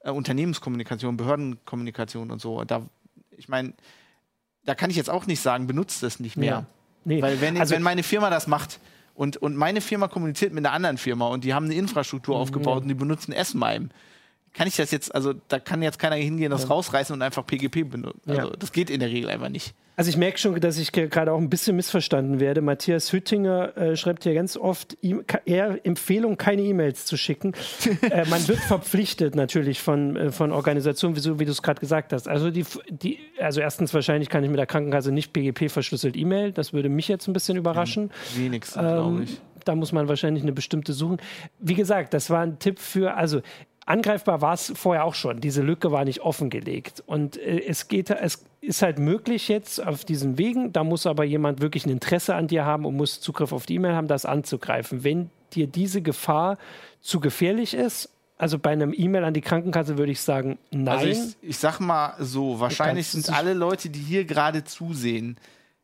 [0.00, 2.64] äh, Unternehmenskommunikation, Behördenkommunikation und so.
[2.64, 2.82] Da,
[3.30, 3.72] ich meine,
[4.64, 6.50] da kann ich jetzt auch nicht sagen, benutzt es nicht mehr.
[6.50, 6.66] Ja.
[7.04, 7.22] Nee.
[7.22, 8.80] Weil wenn, also, wenn meine Firma das macht
[9.14, 12.42] und, und meine Firma kommuniziert mit einer anderen Firma und die haben eine Infrastruktur mhm.
[12.42, 12.82] aufgebaut ja.
[12.82, 13.88] und die benutzen S-MIME,
[14.52, 16.68] kann ich das jetzt, also da kann jetzt keiner hingehen, das ja.
[16.68, 18.20] rausreißen und einfach PGP benutzen.
[18.26, 18.56] Also ja.
[18.58, 19.74] das geht in der Regel einfach nicht.
[19.96, 22.62] Also ich merke schon, dass ich gerade auch ein bisschen missverstanden werde.
[22.62, 27.52] Matthias Hüttinger äh, schreibt ja ganz oft e eher Empfehlung, keine E-Mails zu schicken.
[28.10, 31.80] äh, man wird verpflichtet natürlich von, äh, von Organisationen, wie, so, wie du es gerade
[31.80, 32.28] gesagt hast.
[32.28, 36.52] Also die, die, also erstens wahrscheinlich kann ich mit der Krankenkasse nicht PGP verschlüsselt E-Mail.
[36.52, 38.10] Das würde mich jetzt ein bisschen überraschen.
[38.34, 41.18] Ja, wenigstens, ähm, glaube ich da muss man wahrscheinlich eine bestimmte suchen.
[41.58, 43.40] Wie gesagt, das war ein Tipp für, also
[43.86, 45.40] angreifbar war es vorher auch schon.
[45.40, 47.02] Diese Lücke war nicht offengelegt.
[47.06, 50.72] Und äh, es geht, es ist halt möglich jetzt auf diesen Wegen.
[50.72, 53.76] Da muss aber jemand wirklich ein Interesse an dir haben und muss Zugriff auf die
[53.76, 55.04] E-Mail haben, das anzugreifen.
[55.04, 56.58] Wenn dir diese Gefahr
[57.00, 60.88] zu gefährlich ist, also bei einem E-Mail an die Krankenkasse würde ich sagen, nein.
[60.88, 65.36] Also ich, ich sag mal so, wahrscheinlich sind alle Leute, die hier gerade zusehen,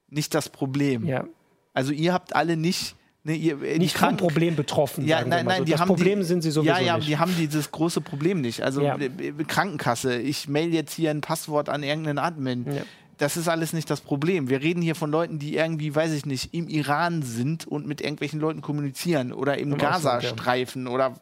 [0.08, 1.04] nicht das Problem.
[1.04, 1.26] Ja.
[1.74, 5.04] Also ihr habt alle nicht Ne, ihr, äh, nicht vom Problem betroffen.
[5.04, 5.64] Ja, nein, nein, so.
[5.64, 7.08] die das haben Problem die, sind sie sowieso Ja, ja, nicht.
[7.08, 8.62] die haben dieses große Problem nicht.
[8.62, 8.94] Also ja.
[8.94, 12.66] Äh, äh, Krankenkasse, ich mail jetzt hier ein Passwort an irgendeinen Admin.
[12.72, 12.82] Ja.
[13.18, 14.48] Das ist alles nicht das Problem.
[14.48, 18.00] Wir reden hier von Leuten, die irgendwie, weiß ich nicht, im Iran sind und mit
[18.00, 20.92] irgendwelchen Leuten kommunizieren oder im, Im Gazastreifen ja.
[20.92, 21.14] oder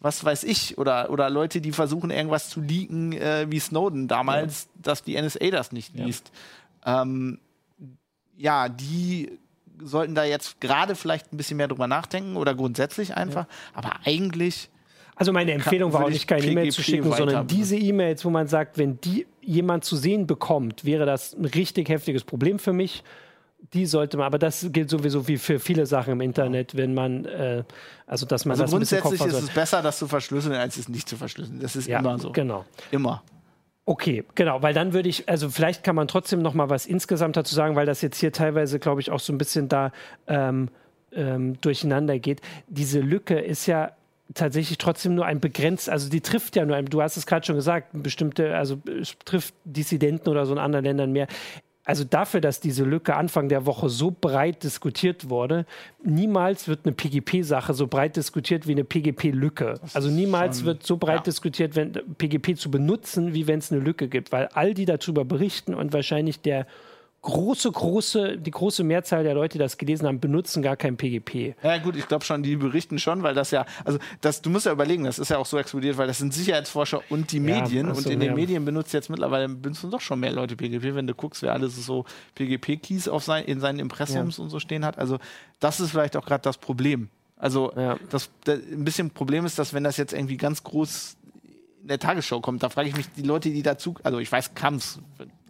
[0.00, 4.66] was weiß ich, oder, oder Leute, die versuchen, irgendwas zu leaken, äh, wie Snowden damals,
[4.74, 6.32] dass die NSA das nicht liest.
[6.84, 7.38] Ähm,
[8.36, 9.38] ja, die
[9.82, 13.46] sollten da jetzt gerade vielleicht ein bisschen mehr drüber nachdenken oder grundsätzlich einfach.
[13.46, 13.54] Ja.
[13.74, 14.70] Aber eigentlich.
[15.16, 18.46] Also meine Empfehlung war auch nicht keine E-Mail zu schicken, sondern diese E-Mails, wo man
[18.46, 23.02] sagt, wenn die jemand zu sehen bekommt, wäre das ein richtig heftiges Problem für mich.
[23.72, 27.24] Die sollte man, aber das gilt sowieso wie für viele Sachen im Internet, wenn man,
[27.24, 27.64] äh,
[28.06, 31.08] also dass man also das grundsätzlich ist es besser, das zu verschlüsseln, als es nicht
[31.08, 31.58] zu verschlüsseln.
[31.58, 32.30] Das ist ja, immer so.
[32.30, 32.64] Genau.
[32.92, 33.24] Immer.
[33.88, 37.38] Okay, genau, weil dann würde ich, also vielleicht kann man trotzdem noch mal was insgesamt
[37.38, 39.92] dazu sagen, weil das jetzt hier teilweise, glaube ich, auch so ein bisschen da
[40.26, 40.68] ähm,
[41.10, 42.42] ähm, durcheinander geht.
[42.66, 43.92] Diese Lücke ist ja
[44.34, 47.56] tatsächlich trotzdem nur ein begrenzt, also die trifft ja nur, du hast es gerade schon
[47.56, 48.78] gesagt, bestimmte, also
[49.24, 51.26] trifft Dissidenten oder so in anderen Ländern mehr
[51.88, 55.64] also dafür, dass diese Lücke Anfang der Woche so breit diskutiert wurde,
[56.04, 59.80] niemals wird eine PGP-Sache so breit diskutiert wie eine PGP-Lücke.
[59.94, 61.22] Also niemals schon, wird so breit ja.
[61.22, 65.24] diskutiert, wenn PGP zu benutzen, wie wenn es eine Lücke gibt, weil all die darüber
[65.24, 66.66] berichten und wahrscheinlich der
[67.28, 71.54] große, große, die große Mehrzahl der Leute, die das gelesen haben, benutzen gar kein PGP.
[71.62, 74.64] Ja gut, ich glaube schon, die berichten schon, weil das ja, also das, du musst
[74.64, 77.86] ja überlegen, das ist ja auch so explodiert, weil das sind Sicherheitsforscher und die Medien
[77.86, 80.94] ja, also, und in den Medien benutzt jetzt mittlerweile benutzen doch schon mehr Leute PGP,
[80.94, 84.44] wenn du guckst, wer alles so PGP-Keys sein, in seinen Impressums ja.
[84.44, 84.96] und so stehen hat.
[84.96, 85.18] Also
[85.60, 87.10] das ist vielleicht auch gerade das Problem.
[87.36, 87.72] Also
[88.10, 91.17] das, das, ein bisschen Problem ist, dass wenn das jetzt irgendwie ganz groß
[91.88, 94.74] der Tagesschau kommt, da frage ich mich die Leute, die dazu, also ich weiß, kam
[94.76, 94.98] es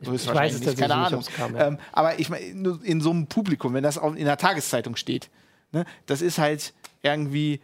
[0.01, 1.25] ich, ich weiß es nicht, keine Ahnung.
[1.37, 1.69] Kam, ja.
[1.69, 2.45] ähm, aber ich meine,
[2.83, 5.31] in so einem Publikum, wenn das auch in der Tageszeitung steht,
[5.73, 6.73] ne, das ist halt
[7.03, 7.61] irgendwie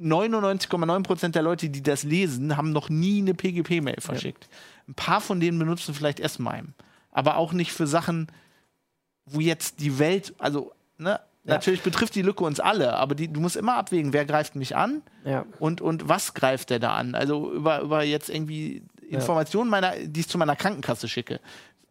[0.00, 4.44] 99,9 Prozent der Leute, die das lesen, haben noch nie eine PGP-Mail verschickt.
[4.44, 4.58] Ja.
[4.88, 6.72] Ein paar von denen benutzen vielleicht S-MIME,
[7.12, 8.30] aber auch nicht für Sachen,
[9.26, 11.54] wo jetzt die Welt, also ne, ja.
[11.54, 14.76] Natürlich betrifft die Lücke uns alle, aber die, du musst immer abwägen, wer greift mich
[14.76, 15.46] an ja.
[15.58, 17.14] und, und was greift der da an.
[17.14, 21.40] Also über, über jetzt irgendwie Informationen, meiner, die ich zu meiner Krankenkasse schicke,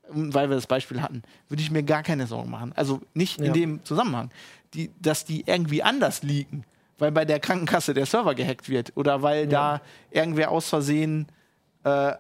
[0.10, 2.72] weil wir das Beispiel hatten, würde ich mir gar keine Sorgen machen.
[2.76, 4.30] Also nicht in dem Zusammenhang.
[4.74, 6.64] Die, dass die irgendwie anders liegen,
[7.00, 9.82] weil bei der Krankenkasse der Server gehackt wird oder weil da
[10.12, 11.28] irgendwer aus Versehen,
[11.84, 12.14] äh,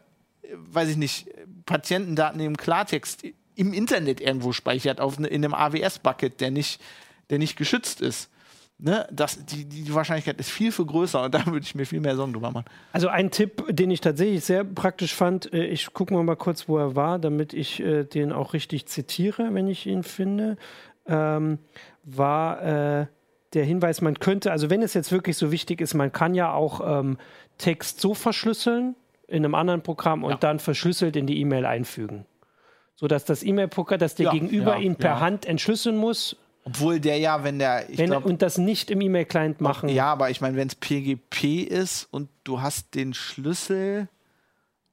[0.54, 1.28] weiß ich nicht,
[1.66, 3.26] Patientendaten im Klartext
[3.56, 6.80] im Internet irgendwo speichert, auf ne, in einem AWS-Bucket, der nicht
[7.30, 8.30] der nicht geschützt ist.
[8.80, 12.00] Ne, das, die, die Wahrscheinlichkeit ist viel, viel größer und da würde ich mir viel
[12.00, 12.66] mehr Sorgen drüber machen.
[12.92, 16.70] Also ein Tipp, den ich tatsächlich sehr praktisch fand, äh, ich gucke mal, mal kurz,
[16.70, 20.58] wo er war, damit ich äh, den auch richtig zitiere, wenn ich ihn finde,
[21.08, 21.58] ähm,
[22.04, 23.08] war äh,
[23.54, 26.54] der Hinweis, man könnte, also wenn es jetzt wirklich so wichtig ist, man kann ja
[26.54, 27.18] auch ähm,
[27.58, 28.96] Text so verschlüsseln
[29.28, 30.38] in einem anderen Programm und ja.
[30.38, 32.26] dann verschlüsselt in die E-Mail einfügen.
[32.96, 36.36] Sodass das E-Mail-Programm, dass der ja, Gegenüber ja, ihn per Hand entschlüsseln muss,
[36.68, 37.86] obwohl der ja, wenn der.
[37.88, 39.88] Wenn, glaub, und das nicht im E-Mail-Client machen.
[39.88, 44.10] Ja, aber ich meine, wenn es PGP ist und du hast den Schlüssel.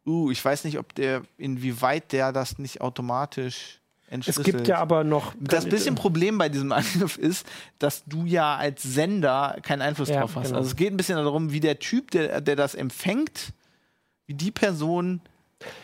[0.06, 4.46] Uh, ich weiß nicht, ob der, inwieweit der das nicht automatisch entschlüsselt.
[4.46, 5.34] Es gibt ja aber noch.
[5.40, 7.44] Das bisschen Problem bei diesem Angriff ist,
[7.80, 10.48] dass du ja als Sender keinen Einfluss ja, drauf hast.
[10.48, 10.58] Genau.
[10.58, 13.52] Also es geht ein bisschen darum, wie der Typ, der, der das empfängt,
[14.26, 15.22] wie die Person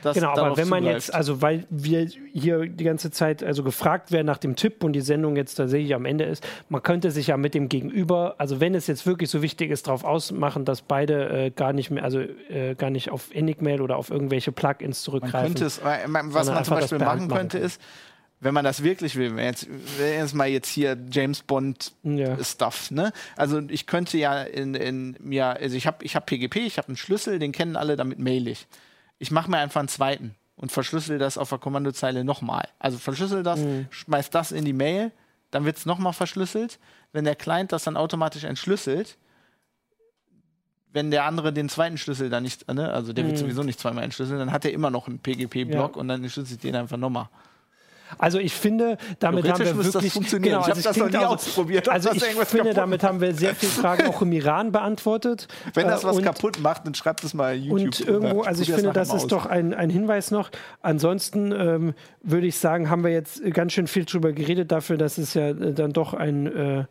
[0.03, 1.09] das genau, aber wenn man zugreift.
[1.09, 4.93] jetzt, also weil wir hier die ganze Zeit also gefragt werden nach dem Tipp und
[4.93, 8.61] die Sendung jetzt tatsächlich am Ende ist, man könnte sich ja mit dem Gegenüber, also
[8.61, 12.05] wenn es jetzt wirklich so wichtig ist, darauf ausmachen, dass beide äh, gar nicht mehr,
[12.05, 15.53] also äh, gar nicht auf Enigmail oder auf irgendwelche Plugins zurückgreifen.
[15.53, 17.81] Man könnte es, was man zum Beispiel machen könnte, ist,
[18.41, 19.69] wenn man das wirklich will, wenn jetzt,
[19.99, 22.43] wenn jetzt mal jetzt hier James Bond ja.
[22.43, 23.13] Stuff, ne?
[23.37, 26.89] Also ich könnte ja in, in mir, also ich habe ich hab PGP, ich habe
[26.89, 28.67] einen Schlüssel, den kennen alle, damit mail ich
[29.21, 32.67] ich mache mir einfach einen zweiten und verschlüssel das auf der Kommandozeile nochmal.
[32.79, 33.87] Also verschlüssel das, mhm.
[33.91, 35.13] schmeiß das in die Mail,
[35.51, 36.81] dann wird es nochmal verschlüsselt.
[37.13, 39.19] Wenn der Client das dann automatisch entschlüsselt,
[40.93, 43.29] wenn der andere den zweiten Schlüssel dann nicht, ne, also der mhm.
[43.29, 46.01] wird sowieso nicht zweimal entschlüsseln, dann hat er immer noch einen PGP-Block ja.
[46.01, 47.29] und dann entschlüsselt den einfach nochmal.
[48.19, 50.13] Also ich finde, damit haben wir wirklich...
[50.13, 51.89] Genau, ich habe also das noch nie ausprobiert.
[51.89, 55.49] Also ich finde, damit haben wir sehr viele Fragen auch im Iran beantwortet.
[55.75, 57.81] Wenn das äh, was und, kaputt macht, dann schreibt es mal YouTube.
[57.81, 60.51] Und irgendwo, also ich finde, das ist doch ein, ein Hinweis noch.
[60.83, 65.19] Ansonsten ähm, würde ich sagen, haben wir jetzt ganz schön viel drüber geredet dafür, dass
[65.19, 66.47] es ja äh, dann doch ein...
[66.47, 66.85] Äh,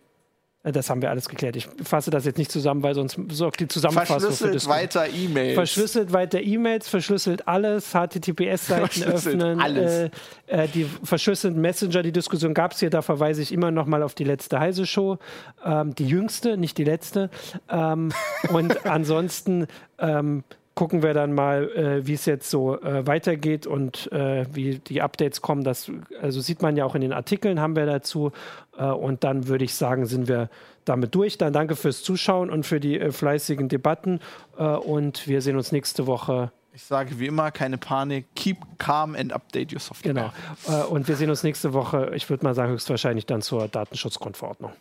[0.64, 1.56] das haben wir alles geklärt.
[1.56, 5.56] Ich fasse das jetzt nicht zusammen, weil sonst sorgt die Zusammenfassung Verschlüsselt weiter E-Mails.
[5.56, 10.12] Verschlüsselt weiter E-Mails, verschlüsselt alles, HTTPS-Seiten öffnen, alles.
[10.48, 13.86] Äh, äh, die verschlüsselten Messenger, die Diskussion gab es hier, da verweise ich immer noch
[13.86, 15.18] mal auf die letzte Heise-Show.
[15.64, 17.30] Ähm, die jüngste, nicht die letzte.
[17.70, 18.12] Ähm,
[18.50, 19.66] und ansonsten
[19.98, 20.44] ähm,
[20.80, 25.02] gucken wir dann mal, äh, wie es jetzt so äh, weitergeht und äh, wie die
[25.02, 25.66] Updates kommen.
[25.66, 28.32] Das also sieht man ja auch in den Artikeln, haben wir dazu.
[28.78, 30.50] Äh, und dann würde ich sagen, sind wir
[30.86, 31.38] damit durch.
[31.38, 34.22] Dann danke fürs Zuschauen und für die äh, fleißigen Debatten.
[34.58, 36.50] Äh, und wir sehen uns nächste Woche.
[36.72, 40.32] Ich sage wie immer, keine Panik, keep calm and update your software.
[40.66, 40.88] Genau.
[40.88, 44.72] und wir sehen uns nächste Woche, ich würde mal sagen, höchstwahrscheinlich dann zur Datenschutzgrundverordnung.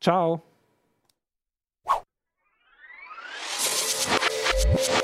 [0.00, 0.42] Ciao.
[4.76, 5.00] you